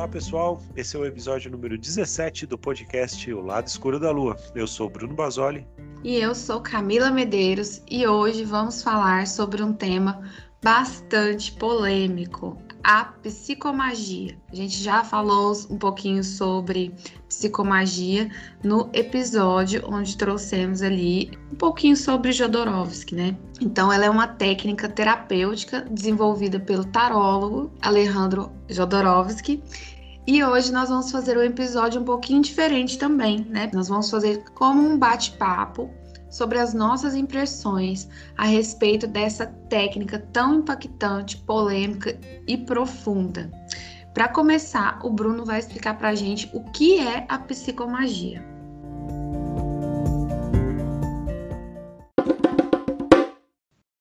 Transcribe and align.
Olá 0.00 0.08
pessoal, 0.08 0.62
esse 0.74 0.96
é 0.96 0.98
o 0.98 1.04
episódio 1.04 1.50
número 1.50 1.76
17 1.76 2.46
do 2.46 2.56
podcast 2.56 3.30
O 3.34 3.42
Lado 3.42 3.66
Escuro 3.66 4.00
da 4.00 4.10
Lua. 4.10 4.34
Eu 4.54 4.66
sou 4.66 4.88
Bruno 4.88 5.14
Basoli. 5.14 5.68
E 6.02 6.16
eu 6.16 6.34
sou 6.34 6.62
Camila 6.62 7.10
Medeiros 7.10 7.82
e 7.86 8.06
hoje 8.06 8.42
vamos 8.42 8.82
falar 8.82 9.26
sobre 9.26 9.62
um 9.62 9.74
tema 9.74 10.26
bastante 10.64 11.52
polêmico, 11.52 12.56
a 12.82 13.04
psicomagia. 13.04 14.36
A 14.50 14.56
gente 14.56 14.82
já 14.82 15.04
falou 15.04 15.52
um 15.70 15.78
pouquinho 15.78 16.24
sobre 16.24 16.94
psicomagia 17.28 18.30
no 18.62 18.88
episódio 18.92 19.82
onde 19.86 20.16
trouxemos 20.16 20.82
ali 20.82 21.30
um 21.52 21.56
pouquinho 21.56 21.96
sobre 21.96 22.32
Jodorowsky, 22.32 23.14
né? 23.14 23.36
Então, 23.60 23.92
ela 23.92 24.06
é 24.06 24.10
uma 24.10 24.26
técnica 24.26 24.88
terapêutica 24.88 25.82
desenvolvida 25.90 26.58
pelo 26.58 26.84
tarólogo 26.84 27.70
Alejandro 27.82 28.50
Jodorowsky. 28.68 29.62
E 30.26 30.44
hoje 30.44 30.70
nós 30.72 30.88
vamos 30.88 31.10
fazer 31.10 31.36
um 31.36 31.42
episódio 31.42 32.00
um 32.00 32.04
pouquinho 32.04 32.42
diferente 32.42 32.98
também, 32.98 33.44
né? 33.48 33.70
Nós 33.72 33.88
vamos 33.88 34.10
fazer 34.10 34.44
como 34.54 34.80
um 34.80 34.98
bate-papo 34.98 35.90
sobre 36.30 36.58
as 36.58 36.72
nossas 36.72 37.14
impressões 37.14 38.08
a 38.36 38.44
respeito 38.44 39.06
dessa 39.06 39.46
técnica 39.68 40.18
tão 40.32 40.60
impactante, 40.60 41.36
polêmica 41.38 42.18
e 42.46 42.56
profunda. 42.56 43.50
Para 44.14 44.28
começar, 44.28 44.98
o 45.04 45.10
Bruno 45.10 45.44
vai 45.44 45.58
explicar 45.58 45.98
para 45.98 46.08
a 46.08 46.14
gente 46.14 46.50
o 46.52 46.64
que 46.72 46.98
é 46.98 47.26
a 47.28 47.38
psicomagia. 47.38 48.44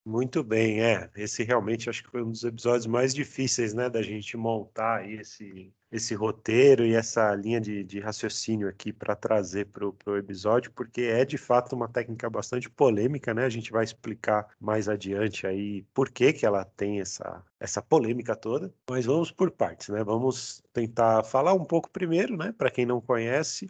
Muito 0.05 0.43
bem, 0.43 0.81
é. 0.81 1.09
Esse 1.15 1.43
realmente 1.43 1.89
acho 1.89 2.03
que 2.03 2.09
foi 2.09 2.23
um 2.23 2.31
dos 2.31 2.43
episódios 2.43 2.87
mais 2.87 3.13
difíceis, 3.13 3.73
né, 3.73 3.89
da 3.89 4.01
gente 4.01 4.35
montar 4.35 5.07
esse, 5.07 5.71
esse 5.91 6.13
roteiro 6.13 6.85
e 6.85 6.93
essa 6.93 7.33
linha 7.35 7.59
de, 7.59 7.83
de 7.83 7.99
raciocínio 7.99 8.67
aqui 8.67 8.93
para 8.93 9.15
trazer 9.15 9.65
para 9.67 9.87
o 9.87 10.17
episódio, 10.17 10.71
porque 10.71 11.01
é 11.01 11.25
de 11.25 11.37
fato 11.37 11.75
uma 11.75 11.87
técnica 11.87 12.29
bastante 12.29 12.69
polêmica, 12.69 13.33
né? 13.33 13.45
A 13.45 13.49
gente 13.49 13.71
vai 13.71 13.83
explicar 13.83 14.47
mais 14.59 14.87
adiante 14.87 15.47
aí 15.47 15.83
por 15.93 16.09
que, 16.11 16.31
que 16.33 16.45
ela 16.45 16.63
tem 16.63 16.99
essa, 16.99 17.43
essa 17.59 17.81
polêmica 17.81 18.35
toda, 18.35 18.73
mas 18.89 19.05
vamos 19.05 19.31
por 19.31 19.49
partes, 19.51 19.89
né? 19.89 20.03
Vamos 20.03 20.63
tentar 20.73 21.23
falar 21.23 21.53
um 21.53 21.65
pouco 21.65 21.89
primeiro, 21.89 22.37
né? 22.37 22.53
Para 22.57 22.69
quem 22.69 22.85
não 22.85 23.01
conhece, 23.01 23.65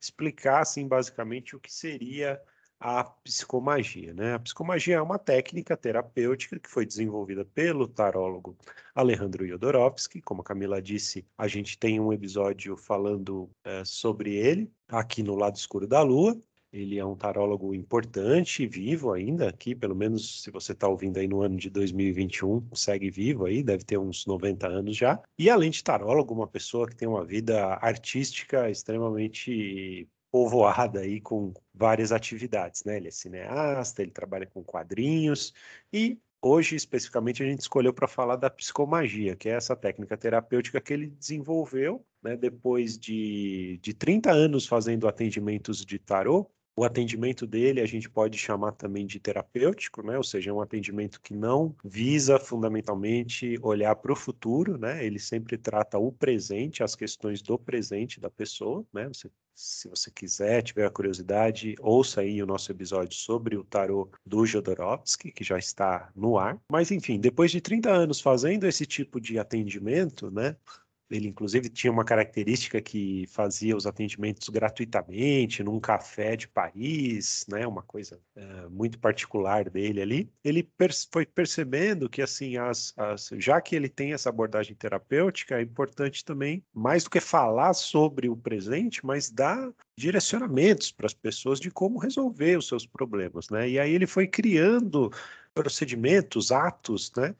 explicar 0.00 0.60
assim 0.60 0.86
basicamente 0.86 1.56
o 1.56 1.60
que 1.60 1.72
seria 1.72 2.40
a 2.82 3.04
psicomagia. 3.04 4.12
Né? 4.12 4.34
A 4.34 4.38
psicomagia 4.40 4.96
é 4.96 5.00
uma 5.00 5.18
técnica 5.18 5.76
terapêutica 5.76 6.58
que 6.58 6.68
foi 6.68 6.84
desenvolvida 6.84 7.44
pelo 7.44 7.86
tarólogo 7.86 8.56
Alejandro 8.92 9.46
Jodorowsky. 9.46 10.20
Como 10.20 10.40
a 10.42 10.44
Camila 10.44 10.82
disse, 10.82 11.24
a 11.38 11.46
gente 11.46 11.78
tem 11.78 12.00
um 12.00 12.12
episódio 12.12 12.76
falando 12.76 13.48
é, 13.64 13.84
sobre 13.84 14.34
ele 14.34 14.68
aqui 14.88 15.22
no 15.22 15.36
Lado 15.36 15.56
Escuro 15.56 15.86
da 15.86 16.02
Lua. 16.02 16.36
Ele 16.72 16.98
é 16.98 17.04
um 17.04 17.14
tarólogo 17.14 17.74
importante, 17.74 18.66
vivo 18.66 19.12
ainda 19.12 19.48
aqui, 19.48 19.74
pelo 19.74 19.94
menos 19.94 20.42
se 20.42 20.50
você 20.50 20.72
está 20.72 20.88
ouvindo 20.88 21.18
aí 21.18 21.28
no 21.28 21.42
ano 21.42 21.56
de 21.58 21.68
2021, 21.68 22.66
segue 22.74 23.10
vivo 23.10 23.44
aí, 23.44 23.62
deve 23.62 23.84
ter 23.84 23.98
uns 23.98 24.24
90 24.26 24.66
anos 24.66 24.96
já. 24.96 25.22
E 25.38 25.50
além 25.50 25.70
de 25.70 25.84
tarólogo, 25.84 26.32
uma 26.32 26.48
pessoa 26.48 26.88
que 26.88 26.96
tem 26.96 27.06
uma 27.06 27.24
vida 27.24 27.74
artística 27.74 28.70
extremamente 28.70 30.08
povoada 30.32 31.00
aí 31.00 31.20
com 31.20 31.52
várias 31.74 32.10
atividades, 32.10 32.84
né? 32.84 32.96
Ele 32.96 33.08
é 33.08 33.10
cineasta, 33.10 34.00
ele 34.02 34.10
trabalha 34.10 34.46
com 34.46 34.64
quadrinhos 34.64 35.52
e 35.92 36.18
hoje 36.40 36.74
especificamente 36.74 37.42
a 37.42 37.46
gente 37.46 37.60
escolheu 37.60 37.92
para 37.92 38.08
falar 38.08 38.36
da 38.36 38.50
psicomagia, 38.50 39.36
que 39.36 39.48
é 39.50 39.52
essa 39.52 39.76
técnica 39.76 40.16
terapêutica 40.16 40.80
que 40.80 40.92
ele 40.92 41.08
desenvolveu, 41.08 42.04
né? 42.22 42.34
Depois 42.34 42.98
de, 42.98 43.78
de 43.82 43.92
30 43.92 44.32
anos 44.32 44.66
fazendo 44.66 45.06
atendimentos 45.06 45.84
de 45.84 45.98
tarô, 45.98 46.50
o 46.74 46.84
atendimento 46.84 47.46
dele 47.46 47.82
a 47.82 47.86
gente 47.86 48.08
pode 48.08 48.38
chamar 48.38 48.72
também 48.72 49.04
de 49.04 49.20
terapêutico, 49.20 50.02
né? 50.02 50.16
Ou 50.16 50.24
seja, 50.24 50.50
é 50.50 50.54
um 50.54 50.62
atendimento 50.62 51.20
que 51.20 51.34
não 51.34 51.76
visa 51.84 52.38
fundamentalmente 52.38 53.58
olhar 53.62 53.94
para 53.96 54.12
o 54.12 54.16
futuro, 54.16 54.78
né? 54.78 55.04
Ele 55.04 55.18
sempre 55.18 55.58
trata 55.58 55.98
o 55.98 56.10
presente, 56.10 56.82
as 56.82 56.96
questões 56.96 57.42
do 57.42 57.58
presente 57.58 58.18
da 58.18 58.30
pessoa, 58.30 58.86
né? 58.92 59.06
Você, 59.08 59.30
se 59.54 59.88
você 59.88 60.10
quiser, 60.10 60.62
tiver 60.62 60.86
a 60.86 60.90
curiosidade, 60.90 61.74
ouça 61.80 62.20
aí 62.20 62.42
o 62.42 62.46
nosso 62.46 62.70
episódio 62.70 63.16
sobre 63.18 63.56
o 63.56 63.64
tarô 63.64 64.10
do 64.24 64.46
Jodorowsky, 64.46 65.30
que 65.30 65.44
já 65.44 65.58
está 65.58 66.10
no 66.14 66.38
ar. 66.38 66.58
Mas 66.70 66.90
enfim, 66.90 67.20
depois 67.20 67.50
de 67.50 67.60
30 67.60 67.90
anos 67.90 68.20
fazendo 68.20 68.66
esse 68.66 68.86
tipo 68.86 69.20
de 69.20 69.38
atendimento, 69.38 70.30
né? 70.30 70.56
Ele, 71.12 71.28
inclusive, 71.28 71.68
tinha 71.68 71.92
uma 71.92 72.04
característica 72.04 72.80
que 72.80 73.26
fazia 73.28 73.76
os 73.76 73.86
atendimentos 73.86 74.48
gratuitamente 74.48 75.62
num 75.62 75.78
café 75.78 76.36
de 76.36 76.48
Paris, 76.48 77.44
né? 77.48 77.66
Uma 77.66 77.82
coisa 77.82 78.18
é, 78.34 78.66
muito 78.68 78.98
particular 78.98 79.68
dele 79.68 80.00
ali. 80.00 80.32
Ele 80.42 80.62
per 80.62 80.90
foi 81.10 81.26
percebendo 81.26 82.08
que, 82.08 82.22
assim, 82.22 82.56
as, 82.56 82.94
as, 82.96 83.30
já 83.36 83.60
que 83.60 83.76
ele 83.76 83.88
tem 83.88 84.12
essa 84.12 84.28
abordagem 84.28 84.74
terapêutica, 84.74 85.58
é 85.58 85.62
importante 85.62 86.24
também, 86.24 86.64
mais 86.72 87.04
do 87.04 87.10
que 87.10 87.20
falar 87.20 87.74
sobre 87.74 88.28
o 88.28 88.36
presente, 88.36 89.04
mas 89.04 89.30
dar 89.30 89.70
direcionamentos 89.96 90.90
para 90.90 91.06
as 91.06 91.14
pessoas 91.14 91.60
de 91.60 91.70
como 91.70 91.98
resolver 91.98 92.56
os 92.56 92.66
seus 92.66 92.86
problemas, 92.86 93.50
né? 93.50 93.68
E 93.68 93.78
aí 93.78 93.92
ele 93.92 94.06
foi 94.06 94.26
criando 94.26 95.10
procedimentos, 95.54 96.50
atos, 96.50 97.12
né, 97.16 97.34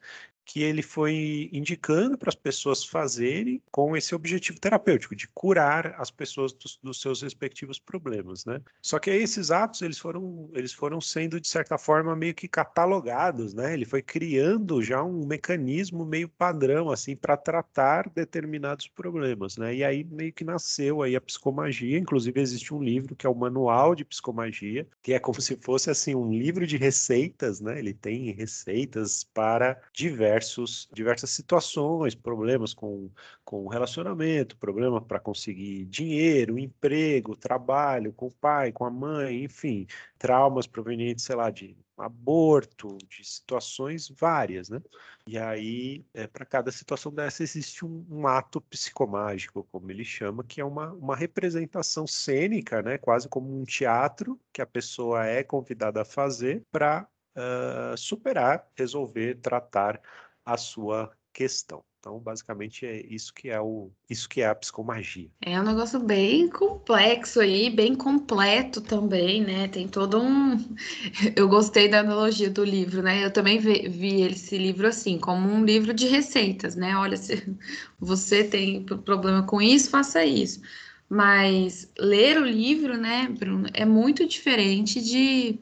que 0.45 0.61
ele 0.61 0.81
foi 0.81 1.49
indicando 1.51 2.17
para 2.17 2.29
as 2.29 2.35
pessoas 2.35 2.83
fazerem 2.83 3.61
com 3.71 3.95
esse 3.95 4.13
objetivo 4.13 4.59
terapêutico 4.59 5.15
de 5.15 5.27
curar 5.29 5.95
as 5.97 6.11
pessoas 6.11 6.53
dos, 6.53 6.79
dos, 6.81 7.01
seus 7.01 7.21
respectivos 7.21 7.79
problemas, 7.79 8.45
né? 8.45 8.61
Só 8.81 8.99
que 8.99 9.09
aí 9.09 9.23
esses 9.23 9.51
atos 9.51 9.81
eles 9.81 9.97
foram 9.97 10.49
eles 10.53 10.73
foram 10.73 10.99
sendo 10.99 11.39
de 11.39 11.47
certa 11.47 11.77
forma 11.77 12.15
meio 12.15 12.33
que 12.33 12.47
catalogados, 12.47 13.53
né? 13.53 13.73
Ele 13.73 13.85
foi 13.85 14.01
criando 14.01 14.81
já 14.81 15.03
um 15.03 15.25
mecanismo 15.25 16.05
meio 16.05 16.27
padrão 16.29 16.89
assim 16.89 17.15
para 17.15 17.37
tratar 17.37 18.09
determinados 18.09 18.87
problemas, 18.87 19.57
né? 19.57 19.75
E 19.75 19.83
aí 19.83 20.03
meio 20.03 20.33
que 20.33 20.43
nasceu 20.43 21.01
aí 21.01 21.15
a 21.15 21.21
psicomagia, 21.21 21.97
inclusive 21.97 22.39
existe 22.39 22.73
um 22.73 22.83
livro 22.83 23.15
que 23.15 23.25
é 23.25 23.29
o 23.29 23.35
Manual 23.35 23.95
de 23.95 24.05
Psicomagia, 24.05 24.87
que 25.01 25.13
é 25.13 25.19
como 25.19 25.41
se 25.41 25.55
fosse 25.57 25.89
assim 25.89 26.15
um 26.15 26.29
livro 26.29 26.67
de 26.67 26.77
receitas, 26.77 27.61
né? 27.61 27.79
Ele 27.79 27.93
tem 27.93 28.31
receitas 28.31 29.23
para 29.23 29.81
diversos 29.93 30.32
diversos, 30.33 30.89
diversas 30.93 31.29
situações, 31.29 32.15
problemas 32.15 32.73
com, 32.73 33.09
com 33.45 33.67
relacionamento, 33.67 34.57
problema 34.57 35.01
para 35.01 35.19
conseguir 35.19 35.85
dinheiro, 35.85 36.57
emprego, 36.57 37.35
trabalho, 37.35 38.13
com 38.13 38.27
o 38.27 38.31
pai, 38.31 38.71
com 38.71 38.85
a 38.85 38.91
mãe, 38.91 39.43
enfim, 39.43 39.85
traumas 40.17 40.67
provenientes, 40.67 41.25
sei 41.25 41.35
lá, 41.35 41.49
de 41.49 41.77
aborto, 41.97 42.97
de 43.07 43.23
situações 43.23 44.09
várias, 44.09 44.69
né? 44.69 44.81
E 45.27 45.37
aí, 45.37 46.03
é, 46.13 46.27
para 46.27 46.45
cada 46.45 46.71
situação 46.71 47.13
dessa, 47.13 47.43
existe 47.43 47.85
um, 47.85 48.05
um, 48.09 48.27
ato 48.27 48.59
psicomágico, 48.59 49.67
como 49.71 49.89
ele 49.91 50.03
chama, 50.03 50.43
que 50.43 50.59
é 50.59 50.65
uma, 50.65 50.91
uma 50.93 51.15
representação 51.15 52.07
cênica, 52.07 52.81
né? 52.81 52.97
Quase 52.97 53.29
como 53.29 53.55
um 53.55 53.63
teatro 53.63 54.39
que 54.51 54.61
a 54.61 54.65
pessoa 54.65 55.25
é 55.25 55.43
convidada 55.43 56.01
a 56.01 56.05
fazer 56.05 56.63
para 56.71 57.07
uh, 57.35 57.97
superar, 57.97 58.67
resolver, 58.75 59.39
tratar 59.41 60.01
a 60.45 60.57
sua 60.57 61.11
questão. 61.31 61.83
Então, 61.99 62.19
basicamente 62.19 62.85
é 62.85 63.01
isso 63.07 63.33
que 63.33 63.49
é 63.49 63.61
o 63.61 63.89
isso 64.09 64.27
que 64.27 64.41
é 64.41 64.47
a 64.47 64.53
psicomagia. 64.53 65.29
É 65.41 65.57
um 65.57 65.63
negócio 65.63 66.01
bem 66.01 66.49
complexo 66.49 67.39
aí, 67.39 67.69
bem 67.69 67.95
completo 67.95 68.81
também, 68.81 69.41
né? 69.41 69.69
Tem 69.69 69.87
todo 69.87 70.21
um 70.21 70.57
Eu 71.33 71.47
gostei 71.47 71.87
da 71.87 72.01
analogia 72.01 72.49
do 72.49 72.61
livro, 72.61 73.01
né? 73.01 73.23
Eu 73.23 73.31
também 73.31 73.57
vi, 73.57 73.87
vi 73.87 74.21
esse 74.23 74.57
livro 74.57 74.85
assim, 74.85 75.17
como 75.17 75.47
um 75.49 75.63
livro 75.63 75.93
de 75.93 76.07
receitas, 76.07 76.75
né? 76.75 76.93
Olha, 76.97 77.15
se 77.15 77.41
você 77.97 78.43
tem 78.43 78.83
problema 78.83 79.43
com 79.43 79.61
isso, 79.61 79.89
faça 79.89 80.25
isso. 80.25 80.61
Mas 81.09 81.89
ler 81.97 82.37
o 82.37 82.45
livro, 82.45 82.97
né, 82.97 83.29
Bruno, 83.29 83.69
é 83.73 83.85
muito 83.85 84.27
diferente 84.27 85.01
de 85.01 85.59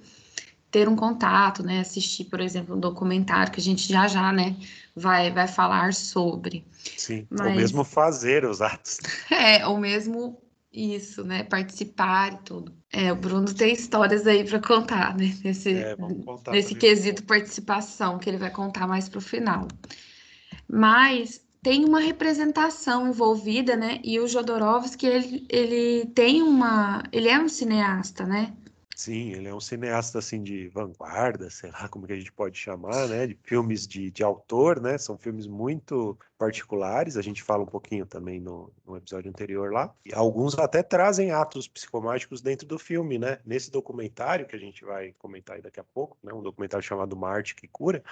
ter 0.71 0.87
um 0.87 0.95
contato, 0.95 1.61
né? 1.61 1.81
Assistir, 1.81 2.25
por 2.25 2.39
exemplo, 2.39 2.75
um 2.75 2.79
documentário 2.79 3.51
que 3.51 3.59
a 3.59 3.63
gente 3.63 3.91
já 3.91 4.07
já, 4.07 4.31
né, 4.31 4.55
vai, 4.95 5.29
vai 5.29 5.47
falar 5.47 5.93
sobre. 5.93 6.65
Sim, 6.97 7.27
Mas, 7.29 7.47
ou 7.47 7.55
mesmo 7.55 7.83
fazer 7.83 8.45
os 8.45 8.61
atos. 8.61 8.99
É, 9.29 9.67
ou 9.67 9.77
mesmo 9.77 10.41
isso, 10.71 11.23
né? 11.23 11.43
Participar 11.43 12.33
e 12.33 12.37
tudo. 12.37 12.73
É, 12.91 13.11
o 13.11 13.15
Bruno 13.15 13.53
tem 13.53 13.73
histórias 13.73 14.25
aí 14.25 14.43
para 14.43 14.59
contar, 14.59 15.17
né? 15.17 15.35
Nesse, 15.43 15.73
é, 15.73 15.95
contar 15.95 16.51
nesse 16.51 16.73
quesito 16.73 17.23
participação, 17.23 18.17
que 18.17 18.29
ele 18.29 18.37
vai 18.37 18.49
contar 18.49 18.87
mais 18.87 19.09
para 19.09 19.17
o 19.17 19.21
final. 19.21 19.67
Mas 20.67 21.41
tem 21.61 21.83
uma 21.83 21.99
representação 21.99 23.07
envolvida, 23.07 23.75
né? 23.75 23.99
E 24.03 24.19
o 24.19 24.27
Jodorowsky, 24.27 25.05
ele, 25.05 25.45
ele 25.49 26.05
tem 26.07 26.41
uma... 26.41 27.03
Ele 27.11 27.27
é 27.27 27.39
um 27.39 27.49
cineasta, 27.49 28.25
né? 28.25 28.53
Sim, 29.01 29.31
ele 29.31 29.47
é 29.47 29.55
um 29.55 29.59
cineasta 29.59 30.19
assim 30.19 30.43
de 30.43 30.67
vanguarda, 30.67 31.49
sei 31.49 31.71
lá 31.71 31.89
como 31.89 32.05
que 32.05 32.13
a 32.13 32.15
gente 32.15 32.31
pode 32.31 32.55
chamar, 32.55 33.07
né? 33.07 33.25
De 33.25 33.33
filmes 33.41 33.87
de, 33.87 34.11
de 34.11 34.21
autor, 34.21 34.79
né? 34.79 34.95
São 34.95 35.17
filmes 35.17 35.47
muito 35.47 36.15
particulares. 36.37 37.17
A 37.17 37.21
gente 37.23 37.41
fala 37.41 37.63
um 37.63 37.65
pouquinho 37.65 38.05
também 38.05 38.39
no, 38.39 38.71
no 38.85 38.95
episódio 38.97 39.27
anterior 39.27 39.73
lá. 39.73 39.91
E 40.05 40.13
alguns 40.13 40.55
até 40.59 40.83
trazem 40.83 41.31
atos 41.31 41.67
psicomágicos 41.67 42.43
dentro 42.43 42.67
do 42.67 42.77
filme, 42.77 43.17
né? 43.17 43.39
Nesse 43.43 43.71
documentário 43.71 44.45
que 44.45 44.55
a 44.55 44.59
gente 44.59 44.85
vai 44.85 45.13
comentar 45.13 45.55
aí 45.55 45.63
daqui 45.63 45.79
a 45.79 45.83
pouco, 45.83 46.15
né? 46.21 46.31
Um 46.31 46.43
documentário 46.43 46.85
chamado 46.85 47.17
Marte 47.17 47.55
que 47.55 47.67
cura. 47.67 48.03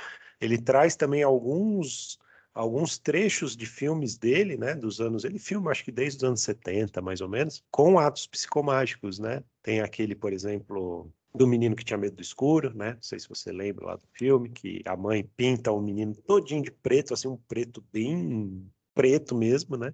Ele 0.42 0.58
traz 0.58 0.96
também 0.96 1.22
alguns 1.22 2.18
alguns 2.60 2.98
trechos 2.98 3.56
de 3.56 3.66
filmes 3.66 4.18
dele, 4.18 4.58
né, 4.58 4.76
dos 4.76 5.00
anos, 5.00 5.24
ele 5.24 5.40
filma 5.40 5.72
acho 5.72 5.86
que 5.86 5.94
desde 5.94 6.18
os 6.18 6.24
anos 6.26 6.42
70, 6.42 7.02
mais 7.02 7.22
ou 7.22 7.30
menos, 7.30 7.64
com 7.72 7.98
atos 7.98 8.28
psicomágicos, 8.28 9.18
né? 9.18 9.42
Tem 9.64 9.80
aquele, 9.80 10.14
por 10.14 10.34
exemplo, 10.34 11.10
do 11.34 11.48
menino 11.48 11.74
que 11.74 11.86
tinha 11.86 11.98
medo 11.98 12.18
do 12.18 12.22
escuro, 12.22 12.74
né? 12.76 12.96
Não 12.96 13.02
sei 13.02 13.18
se 13.18 13.30
você 13.30 13.54
lembra 13.54 13.86
lá 13.86 13.96
do 13.96 14.06
filme, 14.12 14.50
que 14.50 14.82
a 14.86 14.98
mãe 14.98 15.24
pinta 15.38 15.72
o 15.72 15.82
menino 15.82 16.14
todinho 16.14 16.62
de 16.62 16.72
preto, 16.72 17.14
assim, 17.14 17.30
um 17.30 17.38
preto 17.38 17.82
bem 17.94 18.70
preto 18.94 19.34
mesmo, 19.34 19.78
né? 19.78 19.94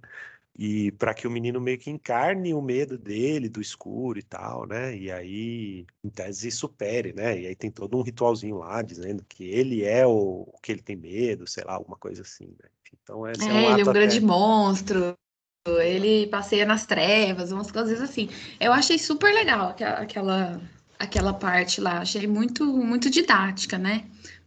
E 0.57 0.92
para 0.94 1.13
que 1.13 1.28
o 1.28 1.31
menino 1.31 1.60
meio 1.60 1.78
que 1.78 1.90
encarne 1.90 2.54
o 2.54 2.62
medo 2.62 2.98
dele 2.98 3.50
do 3.50 3.60
escuro 3.60 4.18
e 4.18 4.24
tal, 4.24 4.66
né? 4.66 4.96
E 4.96 5.12
aí, 5.12 5.86
em 6.02 6.10
tese, 6.10 6.50
supere, 6.50 7.12
né? 7.12 7.42
E 7.42 7.48
aí 7.48 7.56
tem 7.56 7.69
todo 7.69 7.98
um 7.98 8.02
ritualzinho 8.02 8.57
lá 8.60 8.81
dizendo 8.81 9.25
que 9.28 9.44
ele 9.44 9.84
é 9.84 10.07
o, 10.07 10.48
o 10.48 10.60
que 10.62 10.72
ele 10.72 10.81
tem 10.81 10.96
medo, 10.96 11.46
sei 11.46 11.66
lá, 11.66 11.74
alguma 11.74 11.98
coisa 11.98 12.22
assim, 12.22 12.48
né? 12.48 12.69
Então, 13.04 13.28
é, 13.28 13.34
é 13.34 13.44
um 13.44 13.72
ele 13.74 13.81
é 13.81 13.84
um 13.84 13.94
grande 13.94 14.18
até... 14.18 14.25
monstro. 14.25 15.13
Ele 15.68 16.28
passeia 16.28 16.66
nas 16.66 16.86
trevas, 16.86 17.52
umas 17.52 17.72
coisas 17.72 18.00
assim. 18.00 18.30
Eu 18.60 18.72
achei 18.72 18.98
super 18.98 19.34
legal 19.34 19.69
aquela, 19.69 20.62
aquela 20.98 21.34
parte 21.34 21.81
lá. 21.81 22.00
Achei 22.00 22.28
muito, 22.28 22.66
muito 22.66 23.10
didática, 23.10 23.78
né? 23.78 24.06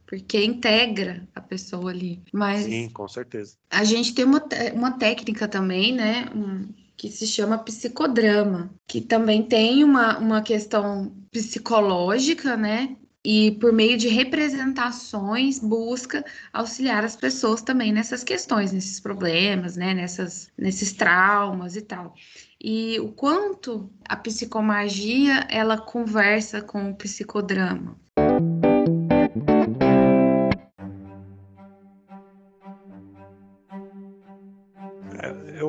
Porque 0.09 0.43
integra 0.43 1.29
a 1.35 1.41
pessoa 1.41 1.91
ali. 1.91 2.23
Mas 2.33 2.65
Sim, 2.65 2.89
com 2.89 3.07
certeza. 3.07 3.57
A 3.71 3.85
gente 3.85 4.15
tem 4.15 4.25
uma, 4.25 4.43
uma 4.73 4.93
técnica 4.93 5.47
também, 5.47 5.93
né? 5.95 6.31
Um, 6.35 6.67
que 6.97 7.11
se 7.11 7.27
chama 7.27 7.59
psicodrama, 7.59 8.75
que 8.87 9.01
também 9.03 9.43
tem 9.43 9.85
uma, 9.85 10.19
uma 10.19 10.43
questão 10.43 11.15
psicológica, 11.31 12.57
né? 12.57 12.97
E 13.23 13.53
por 13.61 13.73
meio 13.73 13.99
de 13.99 14.09
representações 14.09 15.59
busca 15.59 16.25
auxiliar 16.53 17.05
as 17.05 17.15
pessoas 17.15 17.61
também 17.61 17.93
nessas 17.93 18.25
questões, 18.25 18.73
nesses 18.73 18.99
problemas, 18.99 19.77
né? 19.77 19.93
Nessas, 19.93 20.51
nesses 20.57 20.93
traumas 20.95 21.77
e 21.77 21.83
tal. 21.83 22.15
E 22.59 22.99
o 22.99 23.13
quanto 23.13 23.91
a 24.09 24.17
psicomagia 24.17 25.47
ela 25.51 25.77
conversa 25.77 26.63
com 26.63 26.91
o 26.91 26.97
psicodrama. 26.97 27.97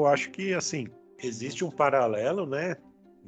Acho 0.09 0.29
que, 0.31 0.53
assim, 0.53 0.87
existe 1.21 1.63
um 1.63 1.71
paralelo, 1.71 2.45
né? 2.45 2.75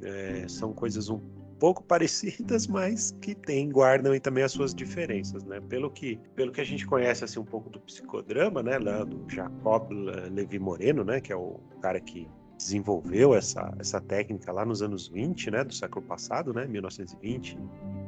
É, 0.02 0.46
são 0.48 0.72
coisas 0.72 1.08
um 1.08 1.20
pouco 1.58 1.82
parecidas, 1.84 2.66
mas 2.66 3.12
que 3.20 3.34
tem, 3.34 3.70
guardam 3.70 4.18
também 4.18 4.42
as 4.42 4.52
suas 4.52 4.74
diferenças, 4.74 5.44
né? 5.44 5.60
Pelo 5.60 5.90
que, 5.90 6.18
pelo 6.34 6.50
que 6.50 6.60
a 6.60 6.64
gente 6.64 6.86
conhece, 6.86 7.24
assim, 7.24 7.38
um 7.38 7.44
pouco 7.44 7.70
do 7.70 7.80
psicodrama, 7.80 8.62
né? 8.62 8.78
Lá 8.78 9.04
do 9.04 9.24
Jacob 9.28 9.90
Levi 9.90 10.58
Moreno, 10.58 11.04
né? 11.04 11.20
Que 11.20 11.32
é 11.32 11.36
o 11.36 11.60
cara 11.80 12.00
que 12.00 12.28
desenvolveu 12.62 13.34
essa, 13.34 13.74
essa 13.78 14.00
técnica 14.00 14.52
lá 14.52 14.64
nos 14.64 14.82
anos 14.82 15.08
20, 15.08 15.50
né, 15.50 15.64
do 15.64 15.74
século 15.74 16.04
passado, 16.06 16.54
né, 16.54 16.66
1920 16.66 17.54
e 17.54 17.58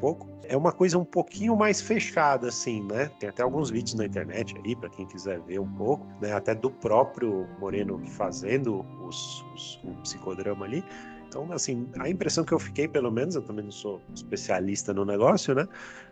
pouco. 0.05 0.29
É 0.47 0.55
uma 0.55 0.71
coisa 0.71 0.99
um 0.99 1.05
pouquinho 1.05 1.57
mais 1.57 1.81
fechada, 1.81 2.49
assim, 2.49 2.83
né? 2.83 3.11
Tem 3.19 3.31
até 3.31 3.43
alguns 3.43 3.71
vídeos 3.71 3.95
na 3.95 4.05
internet 4.05 4.55
aí, 4.63 4.77
para 4.77 4.91
quem 4.91 5.07
quiser 5.07 5.41
ver 5.41 5.59
um 5.59 5.73
pouco, 5.73 6.07
né, 6.21 6.35
até 6.35 6.55
do 6.55 6.71
próprio 6.71 7.49
Moreno 7.59 7.99
fazendo 8.09 8.85
os, 9.03 9.43
os, 9.55 9.81
o 9.83 9.95
psicodrama 10.03 10.67
ali. 10.67 10.85
Então, 11.27 11.51
assim, 11.51 11.89
a 11.99 12.07
impressão 12.07 12.45
que 12.45 12.53
eu 12.53 12.59
fiquei, 12.59 12.87
pelo 12.87 13.11
menos, 13.11 13.35
eu 13.35 13.41
também 13.41 13.65
não 13.65 13.73
sou 13.73 13.99
especialista 14.15 14.93
no 14.93 15.07
negócio, 15.07 15.55
né? 15.55 15.67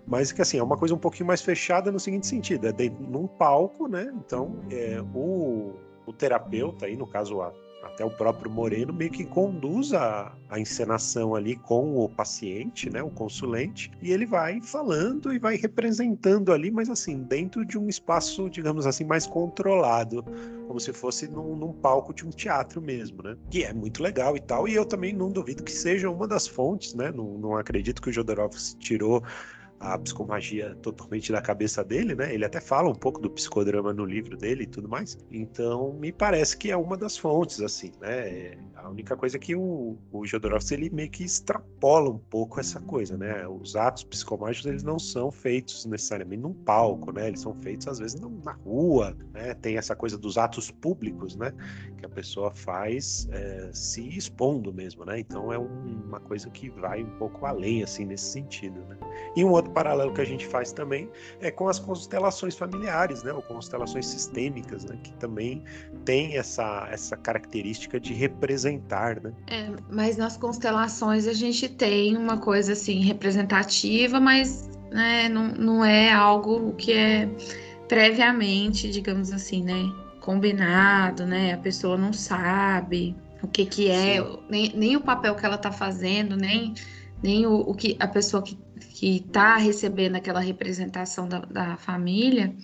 Mas 0.07 0.33
que 0.33 0.41
assim, 0.41 0.59
é 0.59 0.63
uma 0.63 0.79
coisa 0.79 0.95
um 0.95 0.99
pouquinho 0.99 1.27
mais 1.27 1.43
fechada 1.43 1.93
no 1.93 2.01
seguinte 2.01 2.27
sentido: 2.27 2.67
é 2.67 2.73
dentro, 2.73 3.05
num 3.05 3.27
palco, 3.27 3.87
né? 3.87 4.11
Então, 4.17 4.57
é, 4.71 5.03
o, 5.15 5.75
o 6.07 6.13
terapeuta, 6.15 6.87
aí, 6.87 6.97
no 6.97 7.07
caso, 7.07 7.43
a 7.43 7.53
até 7.83 8.05
o 8.05 8.11
próprio 8.11 8.51
Moreno 8.51 8.93
meio 8.93 9.11
que 9.11 9.25
conduz 9.25 9.93
a, 9.93 10.33
a 10.49 10.59
encenação 10.59 11.35
ali 11.35 11.57
com 11.57 11.97
o 11.97 12.09
paciente, 12.09 12.89
né, 12.89 13.03
o 13.03 13.11
consulente, 13.11 13.91
e 14.01 14.13
ele 14.13 14.25
vai 14.25 14.61
falando 14.61 15.33
e 15.33 15.39
vai 15.39 15.57
representando 15.57 16.53
ali, 16.53 16.71
mas 16.71 16.89
assim, 16.89 17.23
dentro 17.23 17.65
de 17.65 17.79
um 17.79 17.89
espaço, 17.89 18.49
digamos 18.49 18.87
assim, 18.87 19.05
mais 19.05 19.27
controlado, 19.27 20.25
como 20.67 20.81
se 20.81 20.93
fosse 20.93 21.29
num, 21.29 21.57
num 21.57 21.73
palco 21.73 22.15
de 22.15 22.27
um 22.27 22.31
teatro 22.31 22.81
mesmo, 22.81 23.23
né? 23.23 23.37
Que 23.51 23.65
é 23.65 23.73
muito 23.73 24.03
legal 24.03 24.37
e 24.37 24.41
tal, 24.41 24.67
e 24.69 24.75
eu 24.75 24.85
também 24.85 25.13
não 25.13 25.31
duvido 25.31 25.63
que 25.63 25.73
seja 25.73 26.09
uma 26.09 26.27
das 26.27 26.47
fontes, 26.47 26.95
né? 26.95 27.11
Não, 27.11 27.39
não 27.39 27.57
acredito 27.57 28.01
que 28.01 28.11
o 28.11 28.13
Jodorowsky 28.13 28.77
tirou 28.79 29.23
a 29.83 29.99
psicomagia 29.99 30.77
totalmente 30.77 31.33
da 31.33 31.43
cabeça 31.43 31.83
dele, 31.83 32.15
né? 32.15 32.33
Ele 32.33 32.45
até 32.45 32.61
fala 32.61 32.89
um 32.89 32.95
pouco 32.95 33.21
do 33.21 33.29
psicodrama 33.29 33.93
no 33.93 34.05
livro 34.05 34.37
dele 34.37 34.63
e 34.63 34.67
tudo 34.67 34.89
mais. 34.89 35.19
Então, 35.31 35.93
me 35.95 36.13
parece 36.13 36.57
que 36.57 36.71
é 36.71 36.77
uma 36.77 36.97
das 36.97 37.17
fontes, 37.17 37.61
assim, 37.61 37.93
né? 38.01 38.57
A 38.77 38.89
única 38.89 39.17
coisa 39.17 39.37
é 39.37 39.41
que 39.41 39.55
o, 39.57 39.97
o 40.13 40.25
Jodorowsky, 40.25 40.75
ele 40.75 40.91
meio 40.91 41.11
que 41.11 41.25
extrapola 41.25 42.11
um 42.11 42.19
pouco 42.19 42.61
essa 42.61 42.81
coisa, 42.81 43.17
né? 43.17 43.47
Os 43.47 43.75
atos 43.75 44.05
psicomágicos, 44.05 44.67
eles 44.67 44.83
não 44.83 44.99
são 44.99 45.31
feitos 45.31 45.85
necessariamente 45.85 46.43
num 46.43 46.55
palco, 46.55 47.13
né? 47.13 47.29
Eles 47.29 47.41
são 47.41 47.55
feitos, 47.55 47.89
às 47.89 47.99
vezes, 47.99 48.21
na 48.21 48.53
rua, 48.53 49.17
né? 49.33 49.55
Tem 49.55 49.77
essa 49.77 49.97
coisa 49.97 50.17
dos 50.17 50.39
atos 50.39 50.71
públicos, 50.71 51.35
né? 51.37 51.53
Que 52.03 52.07
a 52.07 52.09
pessoa 52.09 52.51
faz 52.51 53.29
é, 53.31 53.71
se 53.73 54.09
expondo 54.19 54.73
mesmo, 54.73 55.05
né? 55.05 55.21
Então, 55.21 55.53
é 55.53 55.59
um, 55.59 56.03
uma 56.09 56.19
coisa 56.19 56.51
que 56.51 56.69
vai 56.69 57.05
um 57.05 57.11
pouco 57.11 57.47
além, 57.47 57.85
assim, 57.85 58.05
nesse 58.05 58.25
sentido, 58.25 58.81
né? 58.89 58.97
E 59.37 59.45
um 59.45 59.51
outro 59.51 59.71
paralelo 59.71 60.13
que 60.13 60.21
a 60.21 60.25
gente 60.25 60.45
faz 60.45 60.73
também 60.73 61.09
é 61.41 61.49
com 61.49 61.69
as 61.69 61.79
constelações 61.79 62.57
familiares, 62.57 63.23
né, 63.23 63.33
ou 63.33 63.41
constelações 63.41 64.07
sistêmicas, 64.07 64.85
né, 64.85 64.99
que 65.01 65.13
também 65.15 65.63
tem 66.05 66.37
essa, 66.37 66.89
essa 66.91 67.17
característica 67.17 68.01
de 68.01 68.13
representar, 68.13 69.23
né? 69.23 69.33
É, 69.47 69.71
mas 69.89 70.17
nas 70.17 70.37
constelações 70.37 71.29
a 71.29 71.33
gente 71.33 71.69
tem 71.69 72.17
uma 72.17 72.39
coisa 72.39 72.73
assim 72.73 73.01
representativa, 73.05 74.19
mas 74.19 74.69
né, 74.91 75.29
não, 75.29 75.49
não 75.49 75.85
é 75.85 76.13
algo 76.13 76.73
que 76.73 76.93
é 76.93 77.29
previamente, 77.89 78.91
digamos 78.91 79.33
assim, 79.33 79.63
né, 79.63 79.85
combinado, 80.23 81.27
né? 81.27 81.53
A 81.53 81.59
pessoa 81.59 81.99
não 81.99 82.13
sabe 82.13 83.15
o 83.43 83.49
que 83.49 83.67
que 83.67 83.91
é, 83.91 84.25
nem, 84.49 84.73
nem 84.75 84.97
o 84.97 85.01
papel 85.01 85.35
que 85.35 85.45
ela 85.45 85.57
está 85.57 85.73
fazendo, 85.73 86.37
nem 86.37 86.75
nem 87.23 87.47
o, 87.47 87.55
o 87.55 87.75
que 87.75 87.97
a 88.01 88.09
pessoa 88.09 88.43
que 88.43 88.57
que 88.95 89.17
está 89.17 89.57
recebendo 89.57 90.17
aquela 90.17 90.41
representação 90.41 91.29
da, 91.29 91.41
da, 91.41 91.77
família, 91.77 92.55